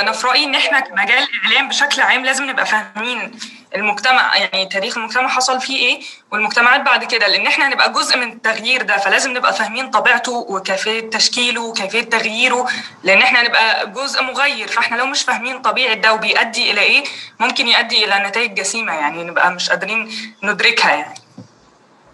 أنا 0.00 0.12
في 0.12 0.26
رأيي 0.26 0.44
إن 0.44 0.54
إحنا 0.54 0.80
كمجال 0.80 1.28
إعلام 1.44 1.68
بشكل 1.68 2.02
عام 2.02 2.24
لازم 2.24 2.50
نبقى 2.50 2.66
فاهمين 2.66 3.38
المجتمع 3.76 4.36
يعني 4.36 4.66
تاريخ 4.66 4.98
المجتمع 4.98 5.28
حصل 5.28 5.60
فيه 5.60 5.76
إيه؟ 5.76 6.00
والمجتمعات 6.32 6.80
بعد 6.80 7.04
كده 7.04 7.26
لأن 7.28 7.46
إحنا 7.46 7.68
هنبقى 7.68 7.92
جزء 7.92 8.16
من 8.16 8.32
التغيير 8.32 8.82
ده 8.82 8.96
فلازم 8.96 9.30
نبقى 9.36 9.54
فاهمين 9.54 9.90
طبيعته 9.90 10.32
وكيفية 10.32 11.10
تشكيله 11.10 11.62
وكيفية 11.62 12.00
تغييره 12.02 12.66
لأن 13.02 13.22
إحنا 13.22 13.40
هنبقى 13.42 13.90
جزء 13.90 14.22
مغير. 14.22 14.68
فإحنا 14.68 14.96
لو 14.96 15.06
مش 15.06 15.22
فاهمين 15.22 15.62
طبيعة 15.62 15.94
ده 15.94 16.12
وبيؤدي 16.14 16.70
إلى 16.70 16.80
إيه 16.80 17.04
ممكن 17.40 17.68
يؤدي 17.68 18.04
إلى 18.04 18.28
نتائج 18.28 18.54
جسيمة 18.54 18.92
يعني 18.92 19.24
نبقى 19.24 19.50
مش 19.52 19.70
قادرين 19.70 20.10
ندركها 20.42 20.90
يعني. 20.90 21.20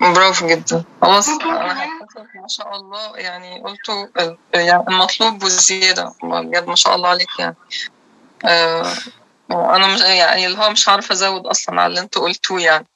برافو 0.01 0.47
جدا. 0.47 0.85
خلاص. 1.03 1.29
ما 1.29 2.49
شاء 2.49 2.77
الله 2.77 3.17
يعني 3.17 3.63
قلتوا 3.63 4.07
ال- 4.21 4.39
يعني 4.55 4.85
المطلوب 4.89 5.43
والزياده 5.43 6.13
بجد 6.23 6.67
ما 6.67 6.75
شاء 6.75 6.95
الله 6.95 7.09
عليك 7.09 7.29
يعني. 7.39 7.57
آه 8.45 8.93
أنا 9.51 9.87
مش 9.87 10.01
يعني 10.01 10.47
اللي 10.47 10.59
هو 10.59 10.71
مش 10.71 10.89
عارفه 10.89 11.13
ازود 11.13 11.47
أصلا 11.47 11.81
على 11.81 11.87
اللي 11.87 12.01
أنتوا 12.01 12.23
قلتوه 12.23 12.61
يعني. 12.61 12.87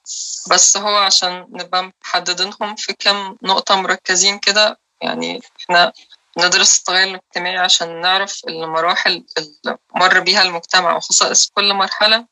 بس 0.51 0.77
هو 0.77 0.97
عشان 0.97 1.47
نبقى 1.51 1.91
محددينهم 2.05 2.75
في 2.75 2.93
كم 2.99 3.37
نقطة 3.43 3.75
مركزين 3.75 4.39
كده 4.39 4.79
يعني 5.01 5.41
إحنا 5.63 5.93
ندرس 6.37 6.79
التغير 6.79 7.07
الاجتماعي 7.07 7.57
عشان 7.57 8.01
نعرف 8.01 8.41
المراحل 8.47 9.25
اللي 9.37 9.77
مر 9.95 10.19
بيها 10.19 10.41
المجتمع 10.41 10.95
وخصائص 10.95 11.49
كل 11.55 11.73
مرحلة. 11.73 12.25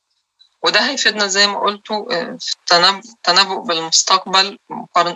وده 0.63 0.79
هيفيدنا 0.89 1.27
زي 1.27 1.47
ما 1.47 1.59
قلتوا 1.59 2.13
آه، 2.13 2.37
في 2.39 2.53
التنب- 2.53 3.05
التنبؤ 3.05 3.59
بالمستقبل 3.61 4.59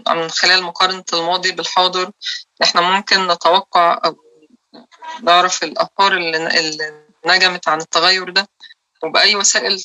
من 0.10 0.30
خلال 0.30 0.64
مقارنة 0.64 1.04
الماضي 1.14 1.52
بالحاضر. 1.52 2.12
إحنا 2.64 2.82
ممكن 2.82 3.28
نتوقع 3.28 4.00
أو 4.06 4.16
نعرف 5.22 5.64
اللي 5.64 6.60
اللي 6.60 7.04
نجمت 7.26 7.68
عن 7.68 7.82
التغير 7.82 8.30
ده. 8.30 8.48
وبأي 9.04 9.36
وسائل 9.36 9.84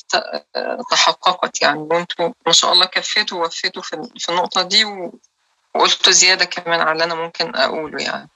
تحققت 0.91 1.61
يعني 1.61 1.79
وانتوا 1.79 2.29
ما 2.45 2.51
شاء 2.53 2.73
الله 2.73 2.85
كفيتوا 2.85 3.37
ووفيتوا 3.43 3.81
في 3.81 4.29
النقطة 4.29 4.61
دي 4.61 4.85
وقلتوا 5.75 6.13
زيادة 6.13 6.45
كمان 6.45 6.79
على 6.79 6.91
اللي 6.91 7.03
أنا 7.03 7.15
ممكن 7.15 7.55
أقوله 7.55 8.03
يعني 8.03 8.29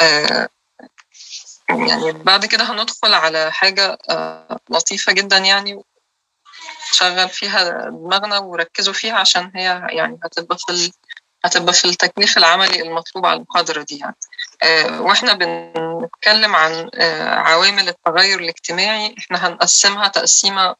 آه، 0.00 0.48
يعني 1.68 2.12
بعد 2.12 2.46
كده 2.46 2.64
هندخل 2.64 3.14
على 3.14 3.52
حاجة 3.52 3.98
آه، 4.10 4.60
لطيفة 4.70 5.12
جدا 5.12 5.38
يعني 5.38 5.82
شغل 6.92 7.28
فيها 7.28 7.88
دماغنا 7.88 8.38
وركزوا 8.38 8.92
فيها 8.92 9.14
عشان 9.14 9.52
هي 9.54 9.86
يعني 9.90 10.18
هتبقى 10.24 10.56
في. 10.58 10.92
هتبقى 11.44 11.72
في 11.72 11.84
التكليف 11.84 12.38
العملي 12.38 12.82
المطلوب 12.82 13.26
على 13.26 13.36
المحاضرة 13.36 13.82
دي 13.82 13.98
يعني 13.98 14.16
وإحنا 15.00 15.32
بنتكلم 15.32 16.56
عن 16.56 16.90
آه، 16.94 17.34
عوامل 17.34 17.88
التغير 17.88 18.38
الاجتماعي 18.40 19.14
إحنا 19.18 19.48
هنقسمها 19.48 20.08
تقسيمة 20.08 20.76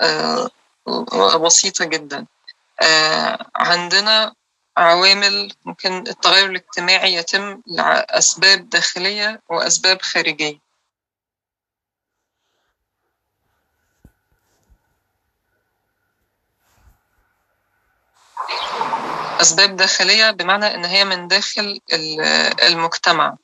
آه، 0.00 0.50
بسيطة 1.36 1.84
جدا. 1.84 2.26
آه، 2.82 3.46
عندنا 3.56 4.34
عوامل 4.76 5.52
ممكن 5.64 5.98
التغير 5.98 6.46
الاجتماعي 6.46 7.14
يتم 7.14 7.62
لأسباب 7.66 8.70
داخلية 8.70 9.40
وأسباب 9.50 10.02
خارجية. 10.02 10.58
أسباب 19.40 19.76
داخلية 19.76 20.30
بمعنى 20.30 20.74
إن 20.74 20.84
هي 20.84 21.04
من 21.04 21.28
داخل 21.28 21.80
ال- 21.92 22.20
المجتمع. 22.62 23.36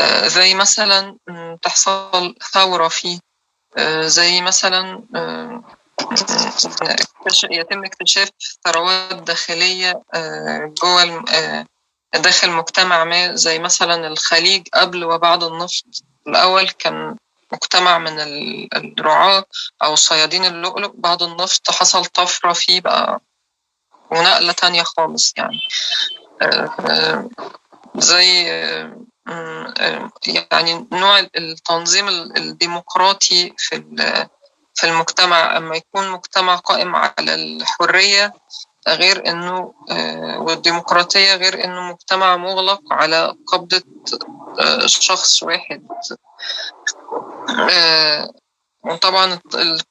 آه، 0.00 0.26
زي 0.28 0.54
مثلا 0.54 1.16
تحصل 1.62 2.34
ثورة 2.52 2.88
فيه. 2.88 3.18
آه، 3.78 4.06
زي 4.06 4.40
مثلا 4.40 5.02
آه، 5.16 5.62
يتم 7.50 7.84
اكتشاف 7.84 8.28
ثروات 8.64 9.14
داخلية 9.14 10.02
جوه 10.82 11.24
داخل 12.14 12.50
مجتمع 12.50 13.04
ما. 13.04 13.34
زي 13.34 13.58
مثلا 13.58 14.06
الخليج 14.06 14.68
قبل 14.74 15.04
وبعد 15.04 15.42
النفط. 15.42 15.84
الأول 16.26 16.68
كان 16.70 17.16
مجتمع 17.52 17.98
من 17.98 18.20
ال- 18.20 18.68
الرعاة 18.76 19.44
أو 19.82 19.94
صيادين 19.94 20.44
اللؤلؤ. 20.44 20.92
بعد 20.94 21.22
النفط 21.22 21.70
حصل 21.70 22.04
طفرة 22.04 22.52
فيه 22.52 22.80
بقى. 22.80 23.20
ونقلة 24.10 24.52
تانية 24.52 24.82
خالص 24.82 25.34
يعني. 25.36 25.58
آه، 26.42 26.70
آه، 26.90 27.28
زي 27.96 28.52
آه، 29.28 30.10
يعني 30.26 30.86
نوع 30.92 31.20
التنظيم 31.36 32.08
ال- 32.08 32.36
الديمقراطي 32.38 33.54
في 33.58 33.84
في 34.74 34.86
المجتمع. 34.86 35.56
أما 35.56 35.76
يكون 35.76 36.10
مجتمع 36.10 36.56
قائم 36.56 36.96
على 36.96 37.34
الحرية 37.34 38.32
غير 38.88 39.28
إنه 39.28 39.74
آه، 39.90 40.38
والديمقراطية 40.40 41.34
غير 41.34 41.64
إنه 41.64 41.80
مجتمع 41.82 42.36
مغلق 42.36 42.80
على 42.90 43.34
قبضة 43.46 43.82
آه، 44.60 44.86
شخص 44.86 45.42
واحد. 45.42 45.86
وطبعا 48.84 49.38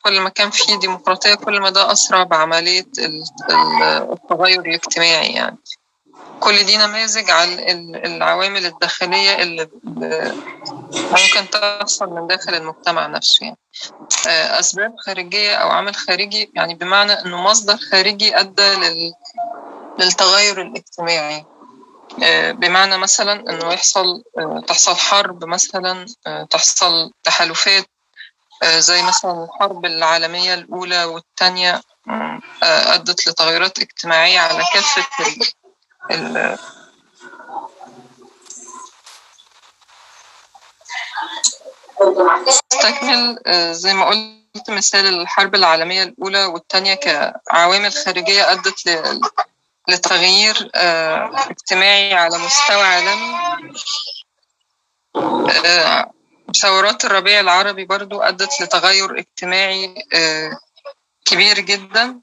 كل 0.03 0.19
ما 0.19 0.29
كان 0.29 0.49
فيه 0.49 0.75
ديمقراطية 0.79 1.35
كل 1.35 1.59
ما 1.59 1.69
ده 1.69 1.91
أسرع 1.91 2.23
بعملية 2.23 2.85
ال- 2.99 3.23
ال- 3.49 4.11
التغير 4.13 4.59
الاجتماعي 4.61 5.33
يعني. 5.33 5.57
كل 6.39 6.63
دي 6.63 6.77
نماذج 6.77 7.31
على 7.31 7.71
ال- 7.71 8.05
العوامل 8.05 8.65
الداخلية 8.65 9.35
اللي 9.43 9.69
ممكن 10.93 11.49
تحصل 11.51 12.09
من 12.09 12.27
داخل 12.27 12.53
المجتمع 12.53 13.07
نفسه 13.07 13.45
يعني. 13.45 13.57
آه، 14.27 14.59
أسباب 14.59 14.93
خارجية 15.05 15.55
أو 15.55 15.69
عامل 15.69 15.95
خارجي 15.95 16.51
يعني 16.55 16.75
بمعنى 16.75 17.13
إنه 17.13 17.41
مصدر 17.41 17.77
خارجي 17.91 18.39
أدى 18.39 18.73
لل- 18.75 19.13
للتغير 19.99 20.61
الاجتماعي. 20.61 21.45
آه، 22.23 22.51
بمعنى 22.51 22.97
مثلا 22.97 23.33
إنه 23.33 23.73
يحصل 23.73 24.23
آه، 24.37 24.63
تحصل 24.67 24.95
حرب 24.95 25.45
مثلا 25.45 26.05
تحصل 26.49 27.11
تحالفات 27.23 27.85
زي 28.65 29.03
مثلا 29.03 29.43
الحرب 29.43 29.85
العالمية 29.85 30.53
الأولى 30.53 31.03
والثانية 31.03 31.81
آه، 32.09 32.41
أدت 32.63 33.27
لتغيرات 33.27 33.79
اجتماعية 33.79 34.39
على 34.39 34.63
كافة 34.73 35.05
ال- 36.11 36.57
استكمل 42.47 43.39
آه، 43.47 43.71
زي 43.71 43.93
ما 43.93 44.05
قلت 44.05 44.69
مثال 44.69 45.05
الحرب 45.21 45.55
العالمية 45.55 46.03
الأولى 46.03 46.45
والثانية 46.45 46.93
كعوامل 46.93 47.91
خارجية 47.91 48.51
أدت 48.51 48.89
لتغيير 49.89 50.69
آه، 50.75 51.31
اجتماعي 51.49 52.13
على 52.13 52.37
مستوى 52.37 52.81
عالمي. 52.83 53.35
آه، 55.65 56.11
ثورات 56.55 57.05
الربيع 57.05 57.39
العربي 57.39 57.85
برضو 57.85 58.21
أدت 58.21 58.61
لتغير 58.61 59.19
اجتماعي 59.19 59.95
آه، 60.13 60.59
كبير 61.25 61.59
جدا. 61.59 62.19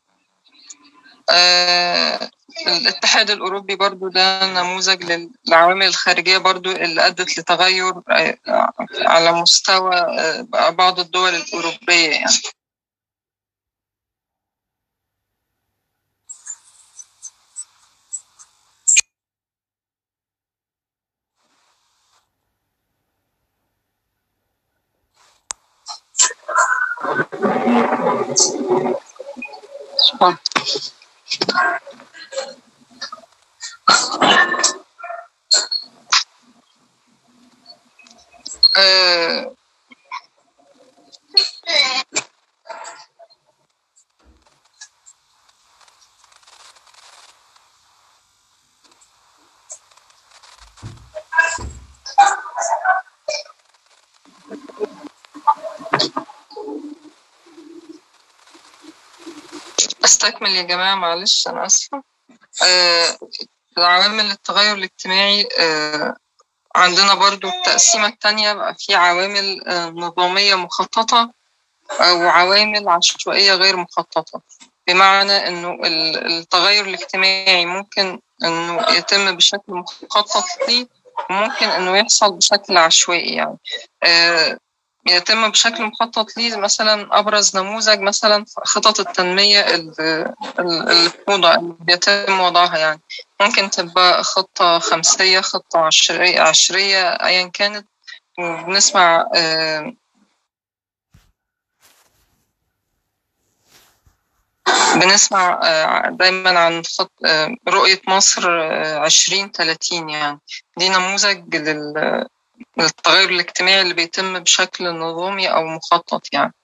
آه، 1.30 2.30
الاتحاد 2.66 3.30
الأوروبي 3.30 3.76
برضو 3.76 4.08
ده 4.08 4.46
نموذج 4.62 5.02
لل- 5.04 5.30
للعوامل 5.48 5.86
الخارجية 5.86 6.38
برضو 6.38 6.70
اللي 6.70 7.06
أدت 7.06 7.38
لتغير 7.38 7.92
آه، 8.10 8.36
على 9.06 9.32
مستوى 9.32 9.90
بعض 10.70 11.00
الدول 11.00 11.34
الأوروبية 11.34 12.10
يعني. 12.10 12.32
آه، 38.76 39.54
أستكمل 60.04 60.50
يا 60.50 60.62
جماعة 60.62 60.94
معلش 60.94 61.48
أنا 61.48 61.66
آسفة. 61.66 62.02
آه، 62.66 63.18
العوامل 63.78 64.30
التغير 64.30 64.74
الاجتماعي 64.74 65.48
آه، 65.58 66.16
عندنا 66.76 67.14
برضو 67.14 67.48
التقسيمة 67.48 68.06
التانية 68.06 68.52
بقى 68.52 68.74
في 68.78 68.94
عوامل 68.94 69.62
نظامية 69.96 70.54
مخططة 70.54 71.32
أو 72.00 72.28
عوامل 72.28 72.88
عشوائية 72.88 73.54
غير 73.54 73.76
مخططة. 73.76 74.40
بمعنى 74.86 75.48
إنه 75.48 75.78
التغير 76.26 76.84
الاجتماعي 76.86 77.66
ممكن 77.66 78.20
إنه 78.44 78.90
يتم 78.90 79.36
بشكل 79.36 79.62
مخطط 80.02 80.44
ليه 80.68 80.86
وممكن 81.30 81.66
إنه 81.68 81.96
يحصل 81.96 82.32
بشكل 82.36 82.76
عشوائي 82.76 83.34
يعني. 83.34 83.56
يتم 85.06 85.50
بشكل 85.50 85.82
مخطط 85.84 86.36
ليه 86.36 86.56
مثلا 86.56 87.18
أبرز 87.18 87.56
نموذج 87.56 88.00
مثلا 88.00 88.44
خطط 88.64 89.00
التنمية 89.00 89.60
اللي 89.60 91.12
بيتم 91.80 92.40
وضعها 92.40 92.78
يعني. 92.78 93.00
ممكن 93.40 93.70
تبقى 93.70 94.24
خطة 94.24 94.78
خمسية 94.78 95.40
خطة 95.40 95.78
عشرية, 95.78 96.40
عشرية 96.40 97.02
أيا 97.10 97.48
كانت. 97.48 97.86
وبنسمع 98.38 99.26
بنسمع 104.94 105.60
دايما 106.08 106.58
عن 106.58 106.82
خط 106.84 107.12
رؤية 107.68 108.02
مصر 108.08 108.50
عشرين 108.98 109.52
تلاتين 109.52 110.08
يعني. 110.08 110.40
دي 110.76 110.88
نموذج 110.88 111.38
للتغير 112.76 113.30
الاجتماعي 113.30 113.82
اللي 113.82 113.94
بيتم 113.94 114.38
بشكل 114.38 114.94
نظامي 114.94 115.48
أو 115.48 115.64
مخطط 115.64 116.22
يعني. 116.32 116.54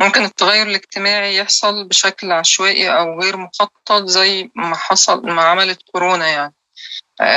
ممكن 0.00 0.24
التغير 0.24 0.66
الاجتماعي 0.66 1.36
يحصل 1.36 1.84
بشكل 1.88 2.32
عشوائي 2.32 2.90
أو 2.90 3.20
غير 3.20 3.36
مخطط 3.36 4.04
زي 4.04 4.50
ما 4.54 4.76
حصل 4.76 5.26
ما 5.26 5.42
عملت 5.42 5.82
كورونا 5.92 6.28
يعني. 6.28 6.54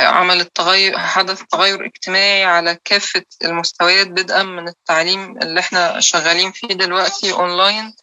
عملت 0.07 0.55
تغير 0.55 0.97
حدث 0.99 1.41
تغير 1.51 1.85
اجتماعي 1.85 2.43
على 2.43 2.77
كافة 2.85 3.25
المستويات 3.43 4.07
بدءا 4.07 4.43
من 4.43 4.67
التعليم 4.67 5.37
اللي 5.37 5.59
إحنا 5.59 5.99
شغالين 5.99 6.51
فيه 6.51 6.67
دلوقتي 6.67 7.33
اونلاين 7.33 7.93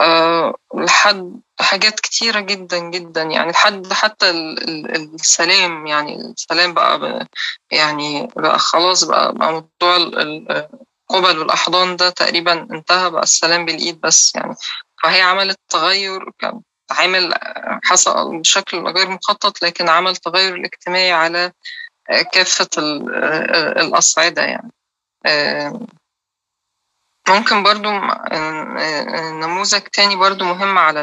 أه 0.00 0.54
لحد 0.74 1.40
حاجات 1.70 2.00
كتيرة 2.00 2.40
جدا 2.40 2.78
جدا. 2.78 3.22
يعني 3.22 3.50
لحد 3.52 3.92
حتى 3.92 4.30
السلام 4.30 5.86
يعني 5.86 6.16
السلام 6.16 6.74
بقى 6.74 7.26
يعني 7.70 8.28
بقى 8.36 8.58
خلاص 8.58 9.04
بقى, 9.04 9.34
بقى 9.34 9.52
موضوع 9.52 9.96
القبل 9.96 11.38
والأحضان 11.38 11.96
ده 11.96 12.10
تقريبا 12.10 12.52
انتهى 12.52 13.10
بقى 13.10 13.22
السلام 13.22 13.64
بالإيد 13.66 14.00
بس 14.00 14.34
يعني. 14.36 14.54
فهي 15.02 15.20
عملت 15.20 15.58
تغير 15.68 16.30
عامل 16.90 17.34
حصل 17.84 18.38
بشكل 18.38 18.78
غير 18.78 19.10
مخطط 19.10 19.62
لكن 19.62 19.88
عمل 19.88 20.16
تغير 20.16 20.54
الاجتماعي 20.54 21.12
على 21.12 21.52
كافة 22.32 22.68
الأصعدة 23.76 24.42
يعني. 24.42 24.70
ممكن 27.30 27.62
برضو 27.62 27.90
نموذج 29.32 29.80
تاني 29.80 30.16
برضو 30.16 30.44
مهم 30.44 30.78
على 30.78 31.00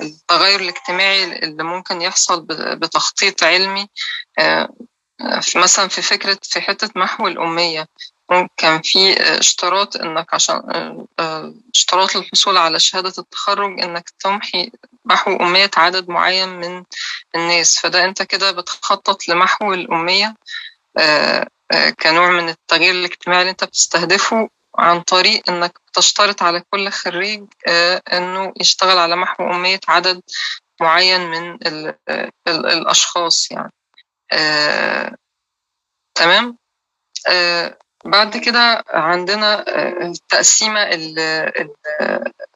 التغير 0.00 0.60
الاجتماعي 0.60 1.24
اللي 1.24 1.62
ممكن 1.64 2.02
يحصل 2.02 2.46
بتخطيط 2.76 3.44
علمي 3.44 3.88
مثلا 5.56 5.88
في 5.88 6.02
فكرة 6.02 6.38
في 6.42 6.60
حتة 6.60 6.90
محو 6.96 7.28
الأمية. 7.28 7.86
كان 8.56 8.82
في 8.82 9.20
اشتراط 9.20 9.96
إنك 9.96 10.34
عشان 10.34 10.62
اشتراط 11.74 12.16
الحصول 12.16 12.56
على 12.56 12.78
شهادة 12.78 13.12
التخرج 13.18 13.80
إنك 13.80 14.10
تمحي 14.20 14.70
محو 15.04 15.36
أمية 15.36 15.70
عدد 15.76 16.08
معين 16.08 16.48
من 16.48 16.84
الناس. 17.34 17.78
فده 17.78 18.04
أنت 18.04 18.22
كده 18.22 18.50
بتخطط 18.52 19.28
لمحو 19.28 19.72
الأمية 19.72 20.34
كنوع 22.02 22.30
من 22.30 22.48
التغيير 22.48 22.94
الاجتماعي 22.94 23.40
اللي 23.40 23.50
أنت 23.50 23.64
بتستهدفه 23.64 24.48
عن 24.78 25.00
طريق 25.00 25.50
إنك 25.50 25.78
تشترط 25.92 26.42
على 26.42 26.62
كل 26.70 26.90
خريج 26.90 27.44
إنه 28.12 28.52
يشتغل 28.60 28.98
على 28.98 29.16
محو 29.16 29.50
أمية 29.50 29.80
عدد 29.88 30.22
معين 30.80 31.20
من 31.20 31.54
ال 31.54 31.94
ال 32.48 32.66
الأشخاص 32.66 33.48
يعني. 33.50 33.72
تمام؟ 36.14 36.58
بعد 38.04 38.36
كده 38.36 38.84
عندنا 38.88 39.64
التقسيمة 40.02 40.80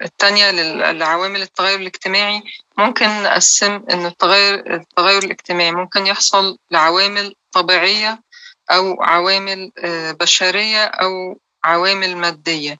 التانية 0.02 0.50
لعوامل 0.92 1.42
التغير 1.42 1.80
الاجتماعي. 1.80 2.42
ممكن 2.78 3.22
نقسم 3.22 3.84
إن 3.90 4.06
التغير 4.06 4.74
التغير 4.74 5.22
الاجتماعي 5.22 5.72
ممكن 5.72 6.06
يحصل 6.06 6.58
لعوامل 6.70 7.34
طبيعية 7.52 8.22
أو 8.70 9.02
عوامل 9.02 9.72
بشرية 10.20 10.84
أو 10.84 11.38
عوامل 11.64 12.16
مادية 12.16 12.78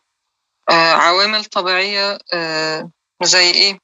عوامل 0.71 1.45
طبيعية 1.45 2.19
زي 3.23 3.51
إيه؟ 3.51 3.79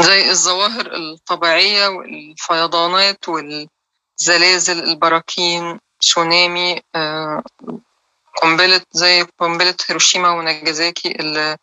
زي 0.00 0.30
الظواهر 0.30 0.86
الطبيعية 0.96 1.88
والفيضانات 1.88 3.28
والزلازل 3.28 4.84
البراكين 4.84 5.80
تسونامي 6.00 6.82
قنبلة 8.42 8.80
زي 8.92 9.22
قنبلة 9.38 9.74
هيروشيما 9.88 10.30
وناجازاكي 10.30 11.10
اللي, 11.10 11.56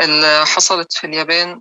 اللي 0.00 0.46
حصلت 0.46 0.92
في 0.92 1.06
اليابان 1.06 1.60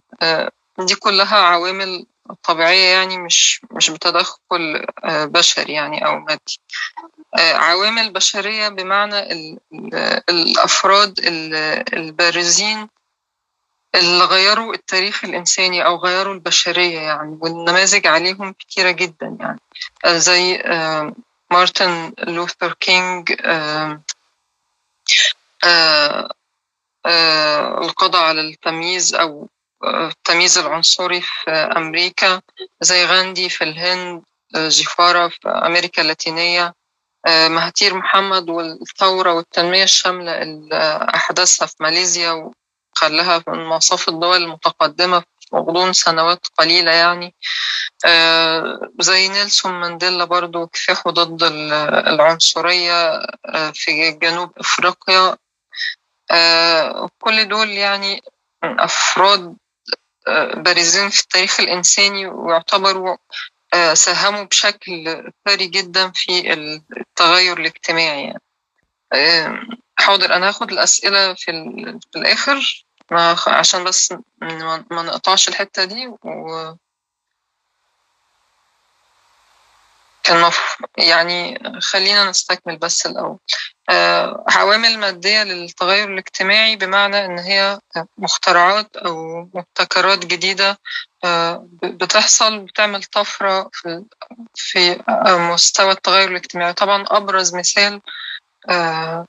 دي 0.79 0.95
كلها 0.95 1.37
عوامل 1.37 2.05
طبيعية 2.43 2.85
يعني 2.85 3.17
مش 3.17 3.61
مش 3.71 3.89
بتدخل 3.89 4.85
بشري 5.05 5.73
يعني 5.73 6.05
أو 6.05 6.19
مادي. 6.19 6.59
عوامل 7.37 8.13
بشرية 8.13 8.69
بمعنى 8.69 9.19
الأفراد 10.29 11.19
البارزين 11.93 12.89
اللي 13.95 14.23
غيروا 14.23 14.73
التاريخ 14.73 15.25
الإنساني 15.25 15.85
أو 15.85 15.95
غيروا 15.95 16.33
البشرية 16.33 16.99
يعني 16.99 17.37
والنماذج 17.41 18.07
عليهم 18.07 18.53
كتيرة 18.53 18.91
جدا 18.91 19.37
يعني. 19.39 19.59
زي 20.19 20.63
مارتن 21.51 22.13
لوثر 22.19 22.73
كينج 22.73 23.31
القضاء 27.81 28.23
على 28.23 28.41
التمييز 28.41 29.15
أو 29.15 29.49
التمييز 29.83 30.57
العنصري 30.57 31.21
في 31.21 31.51
أمريكا 31.51 32.41
زي 32.81 33.05
غاندي 33.05 33.49
في 33.49 33.63
الهند 33.63 34.23
جيفارا 34.55 35.29
في 35.29 35.49
أمريكا 35.49 36.01
اللاتينية 36.01 36.73
مهاتير 37.27 37.93
محمد 37.93 38.49
والثورة 38.49 39.33
والتنمية 39.33 39.83
الشاملة 39.83 40.41
اللي 40.41 41.09
أحدثها 41.15 41.65
في 41.65 41.75
ماليزيا 41.79 42.51
خلاها 42.95 43.43
من 43.47 43.65
مصاف 43.65 44.09
الدول 44.09 44.43
المتقدمة 44.43 45.19
في 45.19 45.55
غضون 45.55 45.93
سنوات 45.93 46.47
قليلة 46.57 46.91
يعني. 46.91 47.35
آه 48.05 48.79
زي 48.99 49.27
نيلسون 49.27 49.73
مانديلا 49.73 50.25
برضو 50.25 50.67
كفاحه 50.67 51.09
ضد 51.11 51.43
العنصرية 52.07 53.11
آه 53.45 53.71
في 53.73 54.11
جنوب 54.11 54.51
أفريقيا. 54.57 55.37
آه 56.31 57.09
كل 57.19 57.47
دول 57.47 57.69
يعني 57.69 58.21
أفراد 58.63 59.55
بارزين 60.55 61.09
في 61.09 61.21
التاريخ 61.21 61.59
الإنساني 61.59 62.27
ويعتبروا 62.27 63.17
ساهموا 63.93 64.43
بشكل 64.43 65.23
ثري 65.45 65.67
جدا 65.67 66.11
في 66.15 66.53
التغير 66.97 67.59
الاجتماعي 67.59 68.23
يعني. 68.23 68.41
حاضر 69.99 70.35
أنا 70.35 70.47
هاخد 70.47 70.71
الأسئلة 70.71 71.33
في, 71.33 71.51
الآخر 72.15 72.83
عشان 73.47 73.83
بس 73.83 74.13
ما 74.41 74.85
نقطعش 74.91 75.49
الحتة 75.49 75.83
دي 75.83 76.07
و 76.07 76.75
كان 80.23 80.51
يعني 80.97 81.59
خلينا 81.81 82.29
نستكمل 82.29 82.77
بس 82.77 83.05
الأول 83.05 83.37
عوامل 84.49 84.99
مادية 84.99 85.43
للتغير 85.43 86.13
الاجتماعي 86.13 86.75
بمعنى 86.75 87.25
إن 87.25 87.39
هي 87.39 87.79
مخترعات 88.17 88.97
أو 88.97 89.41
مبتكرات 89.53 90.25
جديدة 90.25 90.77
أه 91.23 91.67
بتحصل 91.83 92.59
بتعمل 92.59 93.03
طفرة 93.03 93.69
في, 93.73 94.05
في 94.55 95.03
مستوى 95.51 95.91
التغير 95.91 96.29
الاجتماعي. 96.29 96.73
طبعا 96.73 97.05
أبرز 97.07 97.55
مثال 97.55 98.01
أه 98.69 99.25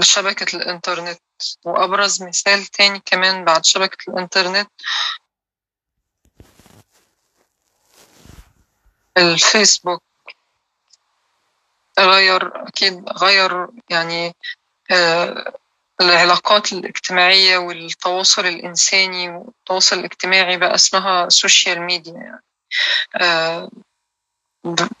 شبكة 0.00 0.56
الإنترنت 0.56 1.20
وأبرز 1.64 2.22
مثال 2.22 2.66
تاني 2.66 3.02
كمان 3.06 3.44
بعد 3.44 3.64
شبكة 3.64 4.10
الإنترنت 4.10 4.70
الفيسبوك. 9.18 10.02
غير 12.00 12.68
أكيد 12.68 13.08
غير 13.10 13.68
يعني 13.90 14.34
آه 14.90 15.52
العلاقات 16.00 16.72
الاجتماعية 16.72 17.58
والتواصل 17.58 18.46
الإنساني 18.46 19.28
والتواصل 19.30 19.98
الاجتماعي 19.98 20.56
بقى 20.56 20.74
اسمها 20.74 21.28
social 21.28 21.80
media 21.82 22.12
يعني. 22.14 22.42
آه، 23.16 23.70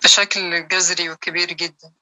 بشكل 0.04 0.68
جذري 0.68 1.10
وكبير 1.10 1.52
جدا. 1.52 1.92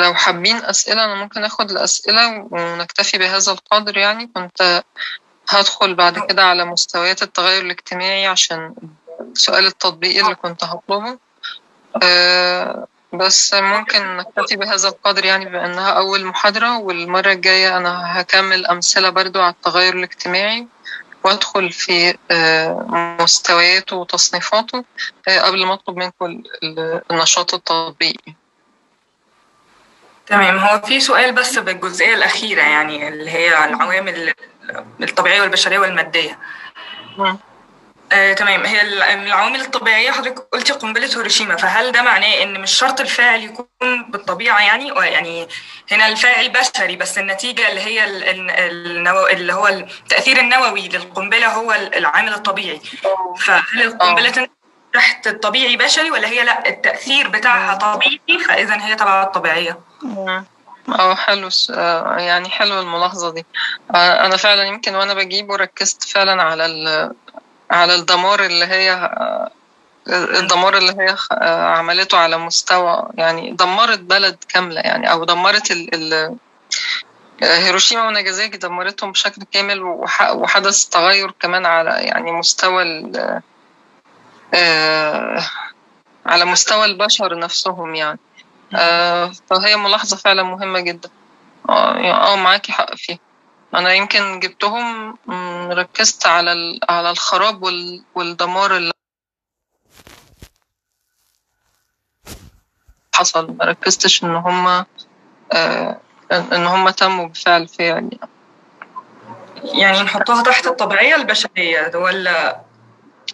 لو 0.00 0.14
حابين 0.14 0.56
أسئلة 0.56 1.04
أنا 1.04 1.14
ممكن 1.14 1.44
أخد 1.44 1.70
الأسئلة 1.70 2.48
ونكتفي 2.50 3.18
بهذا 3.18 3.52
القدر 3.52 3.96
يعني. 3.96 4.26
كنت 4.26 4.82
هدخل 5.48 5.94
بعد 5.94 6.26
كده 6.28 6.44
على 6.44 6.64
مستويات 6.64 7.22
التغير 7.22 7.62
الاجتماعي 7.62 8.26
عشان 8.26 8.74
السؤال 9.20 9.66
التطبيقي 9.66 10.20
اللي 10.20 10.34
كنت 10.34 10.64
هطلبه. 10.64 11.18
بس 13.12 13.54
ممكن 13.54 14.16
نكتفي 14.16 14.56
بهذا 14.56 14.88
القدر 14.88 15.24
يعني 15.24 15.44
بأنها 15.44 15.90
أول 15.90 16.24
محاضرة 16.24 16.78
والمرة 16.78 17.32
الجاية 17.32 17.76
أنا 17.76 18.20
هكمل 18.20 18.66
أمثلة 18.66 19.10
برضو 19.10 19.40
على 19.40 19.52
التغير 19.52 19.94
الاجتماعي 19.94 20.66
وأدخل 21.24 21.72
في 21.72 22.18
آه، 22.30 23.16
مستوياته 23.20 23.96
وتصنيفاته 23.96 24.84
آه، 25.28 25.40
قبل 25.40 25.66
ما 25.66 25.74
أطلب 25.74 25.96
منكم 25.96 26.24
ال- 26.26 26.44
ال- 26.62 27.02
النشاط 27.10 27.54
التطبيقي. 27.54 28.34
تمام. 30.26 30.58
هو 30.58 30.80
في 30.80 31.00
سؤال 31.00 31.32
بس 31.32 31.58
بالجزئية 31.58 32.14
الأخيرة 32.14 32.62
يعني 32.62 33.08
اللي 33.08 33.30
هي 33.30 33.64
العوامل 33.64 34.32
الطبيعية 35.02 35.40
والبشرية 35.40 35.78
والمادية. 35.78 36.38
آه، 38.12 38.32
تمام. 38.32 38.64
هي 38.66 38.80
ال- 38.82 39.02
العوامل 39.02 39.60
الطبيعية 39.60 40.10
حضرتك 40.10 40.38
قلتي 40.52 40.72
قنبلة 40.72 41.06
هيروشيما 41.18 41.56
فهل 41.56 41.92
ده 41.92 42.02
معناه 42.02 42.42
إن 42.42 42.60
مش 42.60 42.70
شرط 42.72 43.00
الفاعل 43.00 43.42
يكون 43.42 43.66
بالطبيعة 44.08 44.60
يعني؟ 44.60 44.88
يعني 44.88 45.48
هنا 45.92 46.08
الفاعل 46.08 46.48
بشري 46.48 46.96
بس 46.96 47.18
النتيجة 47.18 47.68
اللي 47.68 47.80
هي 47.80 48.04
ال- 48.04 48.24
ال- 48.24 48.50
النو... 48.50 49.26
اللي 49.26 49.52
هو 49.52 49.68
التأثير 49.68 50.38
النووي 50.40 50.88
للقنبلة 50.88 51.46
هو 51.46 51.72
ال- 51.72 51.94
العامل 51.94 52.32
الطبيعي. 52.34 52.80
فهل 53.40 53.82
القنبلة 53.82 54.30
تندرج 54.30 54.50
تحت 54.94 55.26
الطبيعي 55.26 55.76
بشري 55.76 56.10
ولا 56.10 56.28
هي 56.28 56.44
لأ 56.44 56.68
التأثير 56.68 57.28
بتاعها 57.28 57.74
طبيعي 57.74 58.44
فإذا 58.48 58.84
هي 58.86 58.94
تبع 58.94 59.22
الطبيعية؟ 59.22 59.78
مم. 60.02 60.44
آه 60.88 61.14
حلو 61.14 61.48
آه، 61.74 62.16
يعني 62.18 62.48
حلوة 62.50 62.80
الملاحظة 62.80 63.30
دي. 63.32 63.46
آه، 63.94 64.26
أنا 64.26 64.36
فعلا 64.36 64.62
يمكن 64.64 64.94
وأنا 64.94 65.14
بجيبه 65.14 65.56
ركزت 65.56 66.02
فعلا 66.02 66.42
على 66.42 66.66
على 67.70 67.94
الدمار 67.94 68.44
اللي 68.44 68.64
هي 68.66 69.10
الدمار 70.08 70.76
اللي 70.78 70.92
هي 70.92 71.16
آه، 71.32 71.64
عملته 71.76 72.18
على 72.18 72.38
مستوى 72.38 73.08
يعني 73.14 73.50
دمرت 73.52 73.98
بلد 74.00 74.36
كاملة 74.48 74.80
يعني 74.80 75.10
أو 75.12 75.24
دمرت 75.24 75.70
ال 75.70 75.94
ال 75.94 76.36
آه، 77.42 77.58
هيروشيما 77.58 78.06
وناجازاكي 78.06 78.56
دمرتهم 78.56 79.12
بشكل 79.12 79.42
كامل 79.52 79.82
وح- 79.82 80.30
وحدث 80.32 80.84
تغير 80.84 81.30
كمان 81.40 81.66
على 81.66 81.90
يعني 81.90 82.32
مستوى 82.32 82.82
ال- 82.82 83.40
آه، 84.54 85.44
على 86.26 86.44
مستوى 86.44 86.84
البشر 86.84 87.38
نفسهم 87.38 87.94
يعني. 87.94 88.18
فهي 89.50 89.76
ملاحظة 89.76 90.16
فعلا 90.16 90.42
مهمة 90.42 90.80
جدا. 90.80 91.08
آه 91.68 91.94
يعني- 91.96 92.12
آه 92.12 92.36
معاكي 92.36 92.72
حق 92.72 92.94
فيها. 92.96 93.18
أنا 93.74 93.92
يمكن 93.92 94.40
جبتهم 94.40 95.16
ركزت 95.72 96.26
على 96.26 96.52
ال- 96.52 96.80
على 96.88 97.10
الخراب 97.10 97.62
وال- 97.62 98.02
والدمار 98.14 98.76
اللي 98.76 98.92
حصل. 103.14 103.50
ما 103.58 103.64
ركزتش 103.64 104.24
إن 104.24 104.34
هما 104.36 104.86
آه، 105.52 106.00
إن 106.32 106.66
هما 106.66 106.90
تموا 106.90 107.26
بفعل 107.28 107.68
فعل 107.68 107.88
يعني. 107.88 108.18
يعني 109.64 110.02
نحطها 110.02 110.42
تحت 110.42 110.66
الطبيعية 110.66 111.14
البشرية 111.16 111.90
ولا؟ 111.94 112.60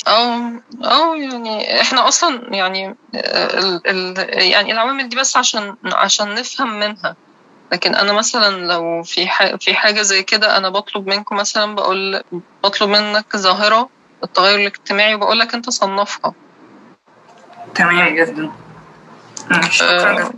أو 0.09 0.33
أو 0.85 1.14
يعني 1.14 1.81
إحنا 1.81 2.09
أصلا 2.09 2.55
يعني 2.55 2.96
آه، 3.14 3.59
ال 3.59 3.81
ال 3.87 4.42
يعني 4.42 4.72
العوامل 4.72 5.09
دي 5.09 5.16
بس 5.16 5.37
عشان 5.37 5.76
عشان 5.85 6.35
نفهم 6.35 6.81
منها. 6.81 7.16
لكن 7.72 7.94
أنا 7.94 8.12
مثلا 8.12 8.56
لو 8.66 9.02
في 9.02 9.28
ح- 9.28 9.54
في 9.56 9.74
حاجة 9.74 10.02
زي 10.02 10.22
كده 10.22 10.56
أنا 10.56 10.68
بطلب 10.68 11.06
منكم 11.06 11.37
مثلا 11.37 11.74
بقول 11.74 12.22
بطلب 12.64 12.88
منك 12.90 13.37
ظاهرة 13.37 13.88
التغير 14.24 14.59
الاجتماعي 14.59 15.14
وبقول 15.14 15.38
لك 15.38 15.54
أنت 15.54 15.70
صنفها. 15.70 16.35
تمام 17.74 18.14
جدا. 18.16 18.50
مم، 19.50 19.62
شكرا. 19.70 20.12
جدا 20.12 20.33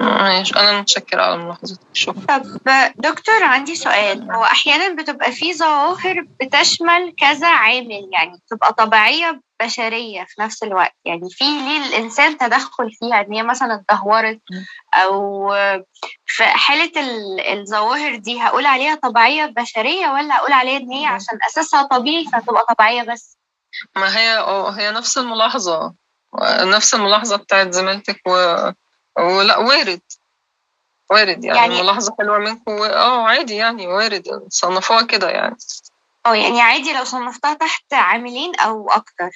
ماشي 0.00 0.54
أنا 0.56 0.80
متشكرة 0.80 1.22
على 1.22 1.36
ملاحظتك. 1.36 1.80
شكرا. 1.92 2.38
طب 2.38 2.42
دكتور 2.96 3.42
عندي 3.42 3.74
سؤال. 3.74 4.32
هو 4.32 4.44
أحيانا 4.44 5.02
بتبقى 5.02 5.32
في 5.32 5.54
ظواهر 5.54 6.26
بتشمل 6.40 7.14
كذا 7.20 7.48
عامل 7.48 8.08
يعني 8.12 8.40
بتبقى 8.46 8.72
طبيعية 8.72 9.40
بشرية 9.64 10.24
في 10.28 10.40
نفس 10.40 10.62
الوقت. 10.62 10.94
يعني 11.04 11.28
في 11.30 11.44
ليه 11.44 11.86
الإنسان 11.86 12.38
تدخل 12.38 12.90
فيها 12.92 13.20
إن 13.20 13.32
هي 13.32 13.42
مثلا 13.42 13.74
اتدهورت 13.74 14.40
أو 14.94 15.48
في 16.26 16.44
حالة 16.44 16.92
ال- 17.00 17.58
الظواهر 17.58 18.16
دي 18.16 18.40
هقول 18.40 18.66
عليها 18.66 18.94
طبيعية 18.94 19.46
بشرية 19.46 20.08
ولا 20.08 20.36
هقول 20.36 20.52
عليها 20.52 20.76
إن 20.76 20.92
هي 20.92 21.06
عشان 21.06 21.38
أساسها 21.50 21.82
طبيعي 21.82 22.24
فتبقى 22.24 22.64
طبيعية 22.74 23.02
بس؟ 23.02 23.36
ما 23.96 24.18
هي 24.18 24.38
آه 24.38 24.70
هي 24.70 24.90
نفس 24.90 25.18
الملاحظة. 25.18 25.94
نفس 26.62 26.94
الملاحظة 26.94 27.36
بتاعت 27.36 27.70
زميلتك 27.72 28.20
و... 28.26 28.30
ولا 29.18 29.58
وارد. 29.58 30.00
وارد 31.10 31.44
يعني, 31.44 31.58
يعني- 31.58 31.82
ملاحظة 31.82 32.14
حلوة 32.18 32.38
منكم 32.38 32.72
و... 32.72 32.84
آه 32.84 33.26
عادي 33.28 33.54
يعني 33.56 33.86
وارد. 33.86 34.42
صنفوها 34.48 35.02
كده 35.02 35.30
يعني. 35.30 35.56
آه 36.26 36.34
يعني 36.34 36.60
عادي 36.60 36.92
لو 36.92 37.04
صنفتها 37.04 37.54
تحت 37.54 37.94
عاملين 37.94 38.54
أو 38.56 38.90
أكتر. 38.90 39.30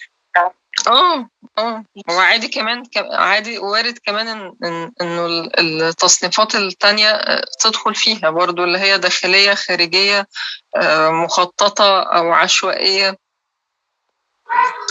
آه 0.88 1.28
آه. 1.58 1.84
وعادي 2.08 2.48
كمان 2.48 2.82
عادي 2.96 3.58
وارد 3.58 3.98
كمان 3.98 4.28
إن... 4.28 4.92
إنه 5.00 5.26
ال- 5.26 5.82
التصنيفات 5.82 6.54
التانية 6.54 7.08
آه، 7.10 7.44
تدخل 7.60 7.94
فيها 7.94 8.30
برضو 8.30 8.64
اللي 8.64 8.78
هي 8.78 8.98
داخلية 8.98 9.54
خارجية 9.54 10.28
آه، 10.76 11.10
مخططة 11.10 12.02
أو 12.02 12.32
عشوائية. 12.32 13.16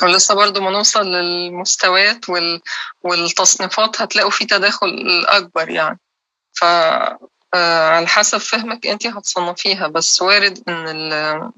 ولسه 0.03 0.35
برضو 0.35 0.61
ما 0.61 0.69
نوصل 0.71 1.05
للمستويات 1.05 2.29
وال... 2.29 2.61
والتصنيفات 3.03 4.01
هتلاقوا 4.01 4.31
في 4.31 4.45
تداخل 4.45 5.23
أكبر 5.27 5.69
يعني. 5.69 5.99
ف 6.53 6.63
آه، 7.53 7.89
على 7.89 8.07
حسب 8.07 8.37
فهمك 8.37 8.87
انت 8.87 9.07
هتصنفيها 9.07 9.87
بس 9.87 10.21
وارد 10.21 10.63
إن 10.69 11.51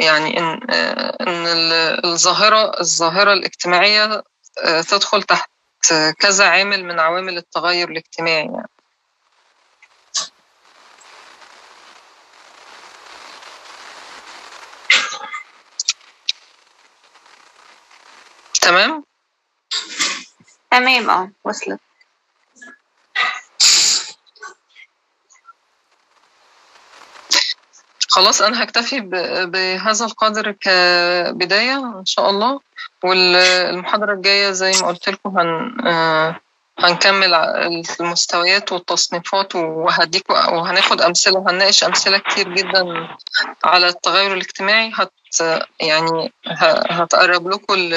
يعني 0.00 0.38
إن 0.38 0.60
آه، 0.70 1.16
إن 1.20 1.46
ال- 1.46 2.06
الظاهرة 2.06 2.80
الظاهرة 2.80 3.32
الاجتماعية 3.32 4.22
آه، 4.64 4.80
تدخل 4.82 5.22
تحت 5.22 5.50
كذا 6.20 6.48
عامل 6.48 6.84
من 6.84 7.00
عوامل 7.00 7.36
التغير 7.38 7.90
الاجتماعي 7.90 8.44
يعني. 8.54 8.68
تمام 18.62 19.04
تمام 20.70 21.10
آه 21.10 21.32
وصلت 21.44 21.80
خلاص 28.16 28.42
أنا 28.42 28.62
هكتفي 28.62 29.00
بهذا 29.46 30.04
القدر 30.04 30.50
كبداية 30.52 31.76
إن 31.98 32.06
شاء 32.06 32.30
الله. 32.30 32.60
والمحاضرة 33.04 34.12
الجاية 34.12 34.50
زي 34.50 34.72
ما 34.80 34.86
قلت 34.88 35.08
لكم 35.08 35.38
هن 35.38 36.34
هنكمل 36.78 37.34
المستويات 38.00 38.72
والتصنيفات 38.72 39.54
وهديكوا 39.54 40.46
وهناخد 40.50 41.00
أمثلة 41.00 41.38
وهنناقش 41.38 41.84
أمثلة 41.84 42.18
كتير 42.18 42.48
جدا 42.54 43.08
على 43.64 43.88
التغير 43.88 44.32
الاجتماعي. 44.34 44.92
هت 44.94 45.12
يعني 45.80 46.32
هتقرب 46.90 47.48
لكم 47.48 47.74
ال- 47.74 47.94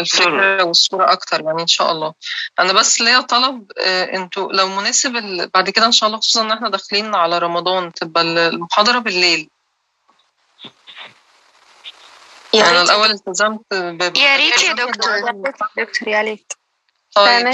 الفكرة 0.00 0.62
والصورة 0.64 1.12
أكتر 1.12 1.40
يعني 1.44 1.62
إن 1.62 1.66
شاء 1.66 1.92
الله. 1.92 2.14
أنا 2.60 2.72
بس 2.72 3.00
ليا 3.00 3.20
طلب 3.20 3.72
آه، 3.78 4.04
أنتوا 4.16 4.52
لو 4.52 4.68
مناسب 4.68 5.12
بعد 5.54 5.70
كده 5.70 5.86
إن 5.86 5.92
شاء 5.92 6.06
الله 6.06 6.18
خصوصا 6.20 6.42
إن 6.42 6.52
إحنا 6.52 6.68
داخلين 6.68 7.14
على 7.14 7.38
رمضان 7.38 7.92
تبقى 7.92 8.22
المحاضرة 8.22 8.98
بالليل. 8.98 9.48
يا 12.54 12.70
أنا 12.70 12.80
ريت 12.80 12.90
الأول 12.90 13.10
التزمت. 13.10 13.60
يا 13.72 14.36
ريت 14.36 14.62
يا 14.62 14.72
دكتور. 14.72 15.30
دكتور 15.76 16.08
يا 16.08 16.22
ريت. 16.22 16.52
طيب 17.14 17.46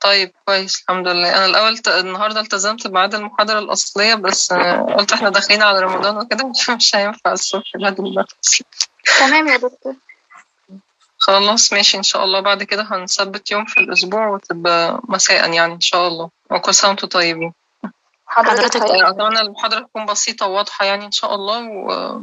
طيب 0.00 0.32
كويس 0.46 0.80
الحمد 0.80 1.08
لله. 1.08 1.36
أنا 1.36 1.46
الأول 1.46 1.78
ت... 1.78 1.88
النهاردة 1.88 2.40
التزمت 2.40 2.86
بميعاد 2.86 3.14
المحاضرة 3.14 3.58
الأصلية 3.58 4.14
بس 4.14 4.52
قلت 4.98 5.12
إحنا 5.12 5.28
داخلين 5.30 5.62
على 5.62 5.80
رمضان 5.80 6.16
وكده 6.16 6.48
مش 6.76 6.94
هينفع 6.94 7.32
الصبح 7.32 7.64
تمام 9.18 9.48
يا 9.48 9.56
دكتور. 9.56 9.94
خلاص 11.18 11.72
ماشي 11.72 11.96
إن 11.96 12.02
شاء 12.02 12.24
الله. 12.24 12.40
بعد 12.40 12.62
كده 12.62 12.82
هنثبت 12.90 13.50
يوم 13.50 13.64
في 13.64 13.80
الأسبوع 13.80 14.28
وتبقى 14.28 15.00
مساء 15.08 15.52
يعني 15.52 15.74
إن 15.74 15.80
شاء 15.80 16.08
الله. 16.08 16.30
وكل 16.50 16.74
سنة 16.74 16.90
وأنتم 16.90 17.08
طيبين. 17.08 17.52
حضرتك 18.34 18.80
آه، 18.82 19.10
أتمنى 19.10 19.40
المحاضرة 19.40 19.80
تكون 19.80 20.06
بسيطة 20.06 20.46
وواضحة 20.46 20.86
يعني 20.86 21.06
إن 21.06 21.12
شاء 21.12 21.34
الله 21.34 21.68
و 21.68 22.20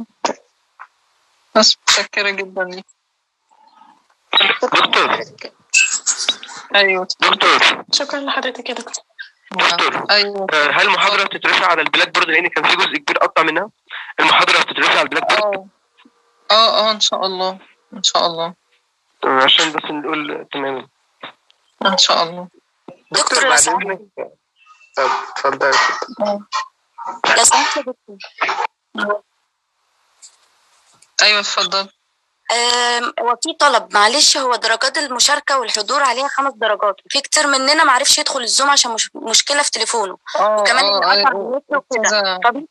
بس 1.54 1.76
متشكرة 1.82 2.30
جدا 2.30 2.64
ليك. 2.64 2.86
دكتور. 4.62 5.20
أيوه. 6.74 7.08
دكتور. 7.20 7.84
شكرا 7.92 8.20
لحضرتك 8.20 8.68
يا 8.68 8.74
دكتور. 8.74 9.04
دكتور. 9.52 10.06
أيوه. 10.10 10.46
آه، 10.54 10.70
هل 10.70 10.86
المحاضرة 10.86 11.24
بتترفع 11.24 11.66
على 11.66 11.82
ال 11.82 12.14
Blackboard؟ 12.14 12.28
لأن 12.28 12.48
كان 12.48 12.64
في 12.64 12.76
جزء 12.76 12.96
كبير 12.96 13.18
قطع 13.18 13.42
منها. 13.42 13.70
المحاضرة 14.20 14.62
بتترفع 14.62 14.90
على 14.90 15.02
ال 15.02 15.28
Blackboard؟ 15.28 15.54
آه. 15.54 15.66
آه 16.50 16.88
آه 16.88 16.90
إن 16.90 17.00
شاء 17.00 17.26
الله. 17.26 17.58
إن 17.92 18.02
شاء 18.02 18.26
الله. 18.26 18.54
آه، 19.24 19.42
عشان 19.42 19.72
بس 19.72 19.84
نقول 19.84 20.46
تماما 20.52 20.86
إن 21.86 21.98
شاء 21.98 22.22
الله. 22.22 22.48
دكتور 23.12 23.48
بعد 23.48 23.68
آه، 24.18 24.32
اتفضل. 24.98 25.72
لو 27.38 27.44
سمحت 27.44 27.76
يا 27.76 27.82
دكتور 27.82 28.18
أيوه 31.22 31.40
اتفضل. 31.40 31.88
هو 33.20 33.36
في 33.42 33.54
طلب. 33.60 33.94
معلش 33.94 34.36
هو 34.36 34.54
درجات 34.56 34.98
المشاركة 34.98 35.58
والحضور 35.58 36.02
عليها 36.02 36.28
خمس 36.28 36.52
درجات. 36.56 36.96
وفي 37.06 37.20
كتير 37.20 37.46
مننا 37.46 37.84
معرفش 37.84 38.18
يدخل 38.18 38.40
ال 38.40 38.46
Zoom 38.46 38.70
عشان 38.70 38.90
مش 38.94 39.10
مشكلة 39.14 39.62
في 39.62 39.70
تليفونه. 39.70 40.16
آه 40.38 40.56
وكمان 40.60 40.84
النت 40.84 41.64
وكده. 41.70 42.02
أستاذة 42.02 42.38
طب 42.44 42.66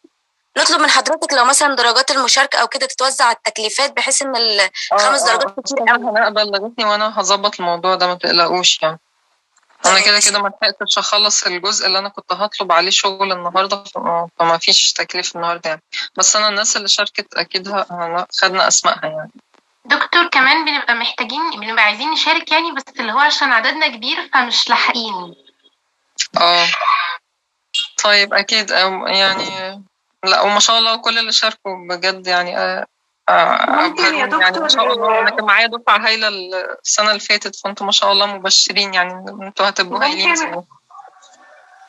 نطلب 0.58 0.82
من 0.82 0.90
حضرتك 0.90 1.34
لو 1.34 1.46
مثلا 1.46 1.76
درجات 1.76 2.12
المشاركة 2.12 2.60
أو 2.60 2.68
كده 2.68 2.86
تتوزع 2.86 3.26
على 3.26 3.36
التكليفات 3.36 3.96
بحيث 3.96 4.22
إن 4.22 4.36
الخمس 4.36 5.22
آه 5.22 5.26
درجات 5.26 5.58
آه 5.58 5.62
كتير 5.62 5.82
أنا 5.82 5.94
قوي 5.94 6.06
هناء 6.06 6.30
بلغتني 6.30 6.86
وأنا 6.86 7.20
هظبط 7.20 7.60
الموضوع 7.60 7.96
ده 7.96 8.08
ما 8.08 8.16
تقلقوش 8.16 8.80
يعني. 8.84 9.00
أنا 9.86 10.00
كده 10.00 10.20
كده 10.20 10.42
ما 10.42 10.48
لحقتش 10.48 10.98
أخلص 10.98 11.44
الجزء 11.44 11.88
اللي 11.88 12.00
أنا 12.00 12.10
كنت 12.10 12.34
هطلب 12.34 12.72
عليه 12.72 12.90
شغل 12.90 13.32
النهاردة 13.32 13.84
ف- 13.84 14.30
فما 14.40 14.58
فيش 14.58 14.94
تكليف 14.94 15.36
النهاردة 15.36 15.70
يعني. 15.70 15.82
بس 16.16 16.36
أنا 16.36 16.48
الناس 16.50 16.78
اللي 16.78 16.88
شاركت 16.88 17.38
هن- 17.92 18.26
خدنا 18.42 18.68
أسمائها 18.68 19.06
يعني. 19.06 19.32
دكتور 19.86 20.28
كمان 20.28 20.66
بنبقى 20.66 20.96
محتاجين 20.96 21.52
بنبقى 21.60 21.84
عايزين 21.84 22.12
نشارك 22.12 22.52
يعني 22.52 22.72
بس 22.72 22.84
اللي 23.00 23.12
هو 23.12 23.20
عشان 23.20 23.52
عددنا 23.52 23.88
كبير 23.88 24.30
فمش 24.34 24.70
لاحقين. 24.70 25.36
آه. 26.38 26.68
طيب 28.04 28.34
أكيد 28.34 28.70
أم- 28.72 29.08
يعني 29.08 29.82
لا 30.24 30.42
وما 30.42 30.60
شاء 30.60 30.80
الله 30.80 30.96
كل 30.96 31.18
اللي 31.20 31.32
شاركوا 31.32 31.88
بجد 31.90 32.28
يعني 32.28 32.58
آه، 32.58 32.86
ممكن 33.30 34.04
يا 34.04 34.24
أبهروني 34.24 34.44
يعني 34.44 34.60
ما 34.60 34.68
شاء 34.68 34.84
دكتور 34.86 34.92
الله. 34.92 35.20
أنا 35.20 35.30
كان 35.30 35.46
معايا 35.46 35.68
دفعة 35.68 35.98
هايلة 35.98 36.28
السنة 36.28 37.08
اللي 37.10 37.20
فاتت 37.20 37.56
فأنتوا 37.56 37.86
ما 37.86 37.92
شاء 37.92 38.12
الله 38.12 38.26
مبشرين 38.26 38.94
يعني 38.94 39.14
إن 39.14 39.44
أنتوا 39.44 39.70
هتبقوا 39.70 40.04
هايلين 40.04 40.64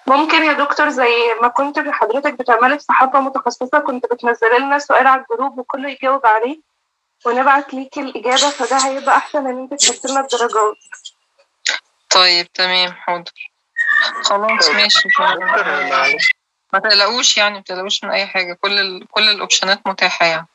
ممكن 0.06 0.42
يا 0.42 0.52
دكتور 0.52 0.88
زي 0.88 1.14
ما 1.42 1.48
كنت 1.48 1.78
حضرتك 1.78 2.32
بتعملي 2.32 2.78
في 2.78 2.84
صحافة 2.84 3.20
متخصصة 3.20 3.78
كنت 3.78 4.06
بتنزلي 4.12 4.58
لنا 4.58 4.78
سؤال 4.78 5.06
على 5.06 5.20
الجروب 5.20 5.58
وكله 5.58 5.90
يجاوب 5.90 6.26
عليه 6.26 6.60
ونبعت 7.26 7.74
ليكي 7.74 8.00
الإجابة 8.00 8.50
فده 8.50 8.76
هيبقى 8.78 9.16
أحسن 9.16 9.46
إن 9.46 9.58
أنت 9.58 9.74
تحط 9.74 10.06
لنا 10.10 10.20
الدرجات 10.20 10.76
طيب 12.10 12.52
تمام 12.52 12.92
حاضر. 12.92 13.32
خلاص 14.24 14.68
ماشي 14.68 15.08
دكتور 15.08 15.38
معلش. 15.90 16.30
ما 16.72 16.78
تقلقوش 16.78 17.36
يعني 17.36 17.54
ما 17.54 17.60
تقلقوش 17.62 18.04
من 18.04 18.10
أي 18.10 18.26
حاجة. 18.26 18.58
كل 18.62 18.78
ال... 18.78 19.08
كل 19.10 19.28
الأوبشنات 19.28 19.86
متاحة 19.86 20.26
يعني. 20.26 20.46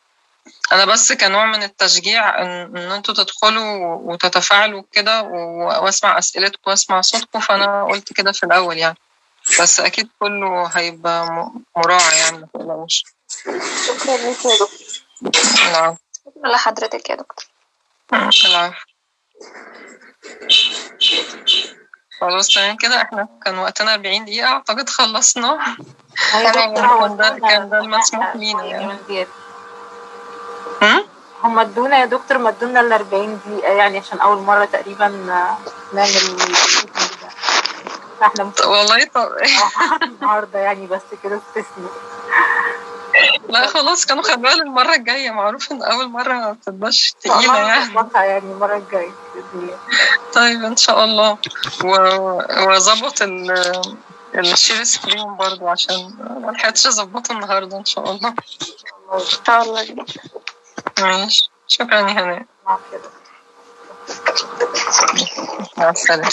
أنا 0.71 0.85
بس 0.85 1.13
كنوع 1.13 1.45
من 1.45 1.63
التشجيع 1.63 2.41
ان, 2.41 2.77
إن 2.77 2.91
أنتوا 2.91 3.13
تدخلوا 3.13 3.95
وتتفاعلوا 3.95 4.83
كده 4.91 5.21
وأسمع 5.21 6.17
أسئلتكم 6.17 6.71
وأسمع 6.71 7.01
صوتكم 7.01 7.39
فأنا 7.39 7.83
قلت 7.83 8.13
كده 8.13 8.31
في 8.31 8.43
الأول 8.43 8.77
يعني. 8.77 8.97
بس 9.61 9.79
أكيد 9.79 10.09
كله 10.19 10.65
هيبقى 10.67 11.49
مراعى 11.77 12.17
يعني 12.19 12.37
ما 12.37 12.47
تقلقوش. 12.53 13.03
شكرا 13.87 14.17
ليك 14.17 14.45
يا 14.45 14.51
دكتور. 14.51 14.69
العفو 15.69 15.97
شكرا 16.25 16.51
لحضرتك 16.51 17.09
يا 17.09 17.15
دكتور. 17.15 17.45
العفو. 18.45 18.85
خلاص 22.21 22.47
تمام 22.47 22.77
كده. 22.77 23.01
إحنا 23.01 23.27
كان 23.45 23.57
وقتنا 23.57 23.93
40 23.93 24.25
دقيقة 24.25 24.47
أعتقد 24.47 24.89
خلصنا. 24.89 25.49
هو 26.33 26.51
كان 26.51 26.73
ده 27.17 27.29
كان 27.29 27.69
ده 27.69 27.79
المسموح 27.79 28.35
لينا 28.35 28.65
يعني. 28.65 28.97
هم؟ 30.81 31.59
ادونا 31.59 31.97
يا 31.99 32.05
دكتور 32.05 32.37
ما 32.37 32.49
ادونا 32.49 32.79
ال 32.79 32.93
40 32.93 33.39
دقيقة 33.45 33.73
يعني 33.73 33.97
عشان 33.97 34.19
أول 34.19 34.37
مرة 34.37 34.65
تقريبا 34.65 35.05
آه، 35.05 35.57
نعمل 35.93 36.37
فإحنا 38.19 38.51
والله 38.67 39.05
طب 39.05 39.29
النهاردة 40.03 40.59
يعني 40.59 40.87
بس 40.87 41.01
كده 41.23 41.37
استثناء 41.47 41.91
لا 43.49 43.67
خلاص 43.67 44.05
كانوا 44.05 44.23
خلوها 44.23 44.55
للمرة 44.55 44.95
الجاية. 44.95 45.31
معروف 45.31 45.71
إن 45.71 45.83
أول 45.83 46.07
مرة 46.09 46.33
ما 46.33 46.51
بتبقاش 46.51 47.13
تقيلة 47.21 47.57
يعني. 47.57 47.95
يعني 48.15 48.37
المرة 48.37 48.77
الجاية 48.77 49.11
طيب 50.33 50.63
إن 50.63 50.75
شاء 50.77 51.03
الله. 51.03 51.37
و- 51.83 52.67
وأظبط 52.67 53.21
ال 53.21 53.51
ال 54.35 54.43
share 54.43 54.83
screen 54.83 55.35
برضو 55.37 55.67
عشان 55.67 56.13
ما 56.45 56.51
لحقتش 56.51 56.87
أظبطه 56.87 57.31
النهارده 57.31 57.77
إن 57.77 57.85
شاء 57.85 58.11
الله. 58.11 58.33
إن 59.13 59.19
شاء 59.47 59.61
الله. 59.63 60.05
ماشي 60.99 61.49
شكرا 61.67 61.95
يا 61.99 62.11
هناء 62.11 62.45
مع 62.65 62.79
كده 62.91 63.09
مع 65.77 65.89
السلامة 65.89 66.31